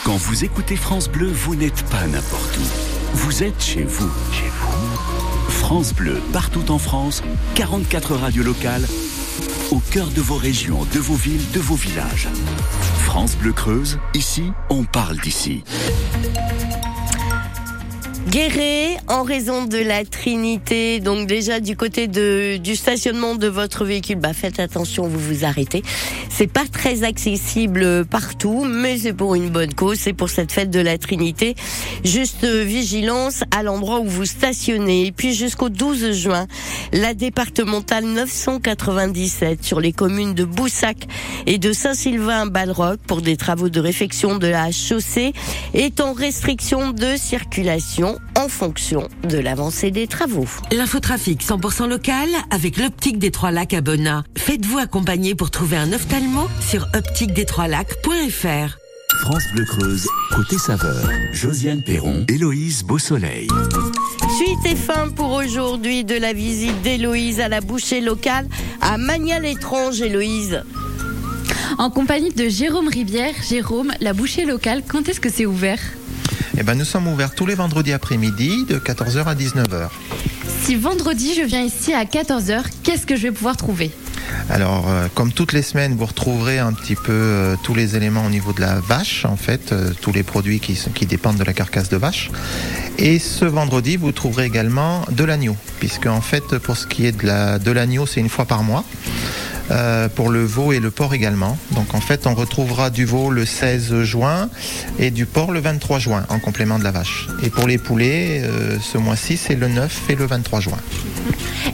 Quand 0.03 0.15
vous 0.15 0.43
écoutez 0.43 0.75
France 0.75 1.09
Bleu, 1.09 1.27
vous 1.27 1.55
n'êtes 1.55 1.83
pas 1.89 2.05
n'importe 2.07 2.57
où. 2.57 3.17
Vous 3.17 3.43
êtes 3.43 3.61
chez 3.61 3.83
vous. 3.83 4.09
Chez 4.31 4.49
vous. 4.49 5.49
France 5.49 5.93
Bleu, 5.93 6.21
partout 6.31 6.71
en 6.71 6.77
France, 6.77 7.23
44 7.55 8.15
radios 8.15 8.43
locales, 8.43 8.85
au 9.71 9.79
cœur 9.79 10.07
de 10.07 10.21
vos 10.21 10.37
régions, 10.37 10.85
de 10.93 10.99
vos 10.99 11.15
villes, 11.15 11.51
de 11.51 11.59
vos 11.59 11.75
villages. 11.75 12.29
France 13.03 13.35
Bleu 13.35 13.53
Creuse, 13.53 13.99
ici, 14.13 14.51
on 14.69 14.83
parle 14.83 15.17
d'ici. 15.17 15.63
Guéret, 18.29 18.97
en 19.07 19.23
raison 19.23 19.63
de 19.63 19.77
la 19.77 20.03
Trinité, 20.03 20.99
donc 20.99 21.27
déjà 21.27 21.61
du 21.61 21.77
côté 21.77 22.09
de, 22.09 22.57
du 22.57 22.75
stationnement 22.75 23.35
de 23.35 23.47
votre 23.47 23.85
véhicule, 23.85 24.17
bah 24.17 24.33
faites 24.33 24.59
attention, 24.59 25.07
vous 25.07 25.19
vous 25.19 25.45
arrêtez. 25.45 25.81
C'est 26.29 26.51
pas 26.51 26.65
très 26.69 27.03
accessible 27.03 28.05
partout, 28.05 28.65
mais 28.65 28.97
c'est 28.97 29.13
pour 29.13 29.35
une 29.35 29.49
bonne 29.49 29.73
cause, 29.73 29.97
c'est 29.97 30.11
pour 30.11 30.29
cette 30.29 30.51
fête 30.51 30.69
de 30.69 30.81
la 30.81 30.97
Trinité. 30.97 31.55
Juste 32.03 32.43
euh, 32.43 32.63
vigilance 32.63 33.43
à 33.55 33.63
l'endroit 33.63 34.01
où 34.01 34.07
vous 34.07 34.25
stationnez. 34.25 35.07
Et 35.07 35.11
puis 35.13 35.33
jusqu'au 35.33 35.69
12 35.69 36.11
juin, 36.11 36.47
la 36.91 37.13
départementale 37.13 38.03
997 38.03 39.63
sur 39.63 39.79
les 39.79 39.93
communes 39.93 40.33
de 40.33 40.43
Boussac 40.43 41.07
et 41.45 41.59
de 41.59 41.71
Saint-Sylvain-Balroc 41.71 42.99
pour 43.07 43.21
des 43.21 43.37
travaux 43.37 43.69
de 43.69 43.79
réfection 43.79 44.37
de 44.37 44.47
la 44.47 44.69
chaussée 44.71 45.31
est 45.73 46.01
en 46.01 46.11
restriction 46.11 46.91
de 46.91 47.15
circulation 47.15 48.16
en 48.35 48.47
fonction 48.47 49.07
de 49.27 49.37
l'avancée 49.37 49.91
des 49.91 50.07
travaux. 50.07 50.47
L'infotrafic 50.71 51.43
100% 51.43 51.87
local 51.89 52.29
avec 52.49 52.77
l'optique 52.77 53.19
des 53.19 53.31
Trois 53.31 53.51
Lacs 53.51 53.73
à 53.73 53.81
Bonnat. 53.81 54.23
Faites-vous 54.37 54.77
accompagner 54.77 55.35
pour 55.35 55.51
trouver 55.51 55.77
un 55.77 55.91
ophtalmo 55.93 56.47
sur 56.61 56.87
optiquedestroislacs.fr. 56.93 58.77
France 59.21 59.43
Bleu 59.53 59.65
Creuse, 59.65 60.07
côté 60.35 60.57
saveur, 60.57 61.09
Josiane 61.31 61.81
Perron, 61.81 62.25
Héloïse 62.27 62.83
Beausoleil. 62.83 63.47
Suite 64.35 64.65
et 64.65 64.75
fin 64.75 65.09
pour 65.09 65.31
aujourd'hui 65.31 66.03
de 66.03 66.15
la 66.15 66.33
visite 66.33 66.81
d'Héloïse 66.81 67.39
à 67.39 67.47
la 67.47 67.61
bouchée 67.61 68.01
locale 68.01 68.47
à 68.81 68.97
Magnal-Étrange, 68.97 70.01
Héloïse. 70.01 70.61
En 71.77 71.89
compagnie 71.89 72.31
de 72.31 72.49
Jérôme 72.49 72.87
Rivière. 72.87 73.33
Jérôme, 73.47 73.91
la 74.01 74.13
bouchée 74.13 74.45
locale, 74.45 74.83
quand 74.87 75.07
est-ce 75.09 75.19
que 75.19 75.29
c'est 75.29 75.45
ouvert? 75.45 75.79
Eh 76.57 76.63
ben, 76.63 76.75
nous 76.75 76.85
sommes 76.85 77.07
ouverts 77.07 77.33
tous 77.35 77.45
les 77.45 77.55
vendredis 77.55 77.93
après-midi 77.93 78.65
de 78.67 78.77
14h 78.79 79.25
à 79.25 79.35
19h. 79.35 79.89
Si 80.63 80.75
vendredi 80.75 81.33
je 81.35 81.43
viens 81.43 81.61
ici 81.63 81.93
à 81.93 82.03
14h, 82.03 82.63
qu'est-ce 82.83 83.05
que 83.05 83.15
je 83.15 83.23
vais 83.23 83.31
pouvoir 83.31 83.55
trouver? 83.57 83.91
Alors, 84.49 84.89
euh, 84.89 85.07
comme 85.13 85.31
toutes 85.31 85.53
les 85.53 85.61
semaines, 85.61 85.95
vous 85.95 86.05
retrouverez 86.05 86.59
un 86.59 86.73
petit 86.73 86.95
peu 86.95 87.11
euh, 87.13 87.55
tous 87.63 87.73
les 87.73 87.95
éléments 87.95 88.25
au 88.25 88.29
niveau 88.29 88.51
de 88.51 88.59
la 88.61 88.75
vache, 88.79 89.23
en 89.25 89.37
fait, 89.37 89.71
euh, 89.71 89.91
tous 90.01 90.11
les 90.11 90.23
produits 90.23 90.59
qui, 90.59 91.05
dépendent 91.05 91.37
de 91.37 91.43
la 91.45 91.53
carcasse 91.53 91.87
de 91.89 91.95
vache. 91.97 92.29
Et 92.97 93.19
ce 93.19 93.45
vendredi, 93.45 93.95
vous 93.95 94.11
trouverez 94.11 94.45
également 94.45 95.05
de 95.11 95.23
l'agneau, 95.23 95.55
puisque 95.79 96.07
en 96.07 96.21
fait, 96.21 96.57
pour 96.57 96.75
ce 96.75 96.87
qui 96.87 97.05
est 97.05 97.13
de 97.21 97.25
la- 97.25 97.59
de 97.59 97.71
l'agneau, 97.71 98.05
c'est 98.05 98.19
une 98.19 98.29
fois 98.29 98.45
par 98.45 98.63
mois. 98.63 98.83
Euh, 99.69 100.07
pour 100.07 100.29
le 100.29 100.45
veau 100.45 100.71
et 100.71 100.79
le 100.79 100.91
porc 100.91 101.13
également. 101.13 101.57
Donc 101.71 101.93
en 101.93 101.99
fait, 101.99 102.25
on 102.25 102.33
retrouvera 102.33 102.89
du 102.89 103.03
veau 103.03 103.29
le 103.29 103.45
16 103.45 104.03
juin 104.03 104.49
et 104.97 105.11
du 105.11 105.25
porc 105.25 105.51
le 105.51 105.59
23 105.59 105.99
juin 105.99 106.25
en 106.29 106.39
complément 106.39 106.79
de 106.79 106.85
la 106.85 106.91
vache. 106.91 107.27
Et 107.43 107.49
pour 107.49 107.67
les 107.67 107.77
poulets, 107.77 108.43
euh, 108.43 108.77
ce 108.79 108.97
mois-ci, 108.97 109.35
c'est 109.35 109.55
le 109.55 109.67
9 109.67 110.03
et 110.09 110.15
le 110.15 110.25
23 110.25 110.61
juin. 110.61 110.77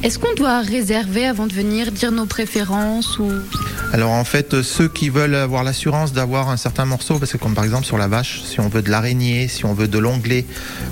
Est-ce 0.02 0.18
qu'on 0.18 0.34
doit 0.34 0.62
réserver 0.62 1.28
avant 1.28 1.46
de 1.46 1.54
venir 1.54 1.92
dire 1.92 2.12
nos 2.12 2.26
préférences 2.26 3.20
ou? 3.20 3.30
Alors 3.94 4.12
en 4.12 4.24
fait, 4.24 4.64
ceux 4.64 4.88
qui 4.88 5.10
veulent 5.10 5.36
avoir 5.36 5.64
l'assurance 5.64 6.14
d'avoir 6.14 6.50
un 6.50 6.58
certain 6.58 6.86
morceau, 6.86 7.20
parce 7.20 7.32
que 7.32 7.38
comme 7.38 7.54
par 7.54 7.64
exemple 7.64 7.86
sur 7.86 8.00
la 8.00 8.08
vache, 8.08 8.42
si 8.44 8.60
on 8.60 8.70
veut 8.70 8.82
de 8.82 8.90
l'araignée, 8.90 9.48
si 9.48 9.66
on 9.66 9.74
veut 9.76 9.88
de 9.88 10.00
l'onglet, 10.00 10.46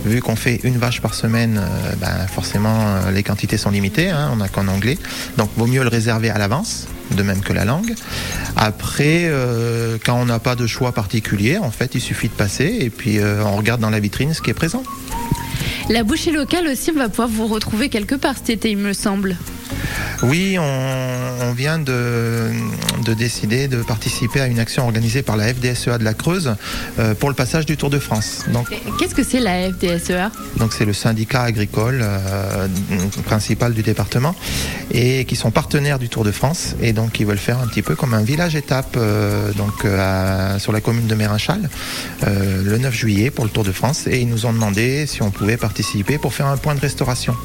vu 0.06 0.22
qu'on 0.22 0.36
fait 0.36 0.60
une 0.64 0.78
vache 0.78 1.02
par 1.02 1.16
semaine, 1.16 1.58
euh, 1.58 1.94
ben, 2.00 2.28
forcément 2.28 3.00
les 3.12 3.24
quantités 3.24 3.58
sont 3.58 3.72
limitées, 3.72 4.12
hein, 4.12 4.30
on 4.32 4.36
n'a 4.36 4.48
qu'un 4.48 4.68
onglet, 4.68 5.00
donc 5.38 5.50
vaut 5.58 5.66
mieux 5.66 5.82
le 5.82 5.90
réserver 5.90 6.30
à 6.30 6.38
l'avance, 6.38 6.88
de 7.16 7.24
même 7.24 7.42
que 7.42 7.54
la 7.54 7.66
langue. 7.66 7.94
Après, 8.56 9.24
euh, 9.26 9.98
quand 10.04 10.20
on 10.20 10.26
n'a 10.26 10.40
pas 10.40 10.56
de 10.56 10.68
choix 10.68 10.92
particulier, 10.92 11.58
en 11.58 11.72
fait, 11.72 11.96
il 11.96 12.02
suffit 12.02 12.28
de 12.28 12.34
passer 12.34 12.78
et 12.80 12.90
puis 12.90 13.20
euh, 13.20 13.44
on 13.46 13.56
regarde 13.56 13.82
dans 13.82 13.90
la 13.90 14.00
vitrine 14.00 14.34
ce 14.34 14.42
qui 14.42 14.50
est 14.50 14.56
présent. 14.56 14.84
La 15.90 16.04
bouchée 16.04 16.32
locale 16.32 16.68
aussi, 16.68 16.92
va 16.92 17.10
pouvoir 17.10 17.28
vous 17.28 17.48
retrouver 17.48 17.90
quelque 17.90 18.16
part 18.16 18.36
cet 18.38 18.50
été, 18.50 18.72
il 18.72 18.78
me 18.78 18.94
semble. 18.94 19.36
Oui, 20.24 20.58
on, 20.60 20.64
on 21.42 21.52
vient 21.54 21.80
de, 21.80 22.50
de 23.06 23.14
décider 23.14 23.68
de 23.68 23.78
participer 23.82 24.40
à 24.42 24.48
une 24.48 24.60
action 24.60 24.84
organisée 24.86 25.24
par 25.24 25.36
la 25.38 25.52
FDSEA 25.54 25.98
de 25.98 26.04
la 26.04 26.14
Creuse 26.14 26.56
euh, 27.00 27.16
pour 27.16 27.30
le 27.30 27.36
passage 27.36 27.66
du 27.66 27.76
Tour 27.78 27.90
de 27.90 28.00
France. 28.00 28.46
Donc, 28.54 28.68
Qu'est-ce 29.00 29.16
que 29.16 29.24
c'est 29.24 29.40
la 29.40 29.70
FDSEA 29.72 30.32
donc 30.58 30.74
c'est 30.74 30.86
le 30.86 30.94
syndicat 30.94 31.42
agricole 31.44 32.00
euh, 32.04 32.68
principal 33.26 33.74
du 33.74 33.82
département 33.82 34.36
et 34.92 35.26
qui 35.26 35.36
sont 35.36 35.50
partenaires 35.52 35.98
du 35.98 36.08
Tour 36.10 36.24
de 36.24 36.32
France 36.32 36.76
et 36.82 36.94
donc 36.94 37.20
ils 37.20 37.26
veulent 37.26 37.38
faire 37.38 37.60
un 37.60 37.68
petit 37.68 37.82
peu 37.82 37.96
comme 37.96 38.14
un 38.14 38.22
village 38.22 38.56
étape 38.56 38.96
euh, 38.98 39.52
donc 39.54 39.86
à- 39.86 40.60
sur 40.60 40.72
la 40.72 40.82
commune 40.82 41.08
de 41.08 41.16
Mérinchal 41.16 41.70
le 42.26 42.78
9 42.78 42.94
juillet 42.94 43.32
pour 43.32 43.46
le 43.46 43.50
Tour 43.52 43.64
de 43.64 43.72
France 43.72 44.06
et 44.08 44.20
ils 44.20 44.28
nous 44.30 44.46
ont 44.46 44.54
demandé 44.54 45.06
si 45.08 45.22
on 45.24 45.32
pouvait 45.32 45.58
participer 45.58 46.18
pour 46.18 46.34
faire 46.34 46.46
un 46.48 46.58
point 46.58 46.76
de 46.76 46.80
restauration. 46.80 47.36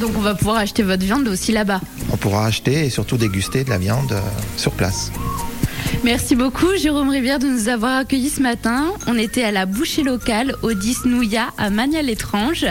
Donc 0.00 0.10
on 0.16 0.20
va 0.20 0.34
pouvoir 0.34 0.56
acheter 0.56 0.82
votre 0.82 1.04
viande 1.04 1.28
aussi 1.28 1.52
là-bas. 1.66 1.80
On 2.12 2.16
pourra 2.16 2.46
acheter 2.46 2.86
et 2.86 2.90
surtout 2.90 3.16
déguster 3.16 3.64
de 3.64 3.70
la 3.70 3.78
viande 3.78 4.12
euh, 4.12 4.20
sur 4.56 4.72
place. 4.72 5.10
Merci 6.04 6.36
beaucoup 6.36 6.68
Jérôme 6.76 7.08
Rivière 7.08 7.38
de 7.38 7.46
nous 7.46 7.68
avoir 7.68 7.96
accueillis 7.98 8.30
ce 8.30 8.40
matin. 8.40 8.92
On 9.06 9.18
était 9.18 9.42
à 9.42 9.50
la 9.50 9.66
bouchée 9.66 10.02
locale 10.02 10.54
au 10.62 10.72
10 10.72 11.06
Nouilla 11.06 11.48
à 11.58 11.70
Magnal-Étrange. 11.70 12.66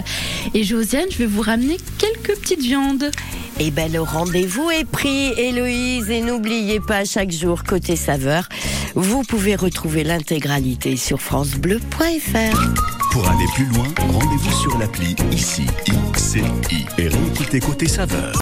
Et 0.53 0.63
Josiane, 0.63 1.07
je 1.11 1.17
vais 1.17 1.25
vous 1.25 1.41
ramener 1.41 1.77
quelques 1.97 2.39
petites 2.39 2.61
viandes. 2.61 3.11
Eh 3.59 3.71
ben, 3.71 3.91
le 3.91 4.01
rendez-vous 4.01 4.69
est 4.71 4.85
pris, 4.85 5.33
Héloïse. 5.37 6.09
Et 6.09 6.21
n'oubliez 6.21 6.79
pas, 6.79 7.03
chaque 7.03 7.31
jour, 7.31 7.63
côté 7.63 7.95
saveur, 7.95 8.47
vous 8.95 9.23
pouvez 9.23 9.55
retrouver 9.55 10.03
l'intégralité 10.03 10.95
sur 10.95 11.21
FranceBleu.fr. 11.21 12.75
Pour 13.11 13.27
aller 13.29 13.45
plus 13.53 13.65
loin, 13.67 13.87
rendez-vous 13.97 14.51
sur 14.61 14.77
l'appli 14.77 15.15
ICI, 15.31 15.65
ICI 15.87 16.85
et 16.97 17.07
réécoutez 17.07 17.59
Côté 17.61 17.87
Saveur. 17.87 18.33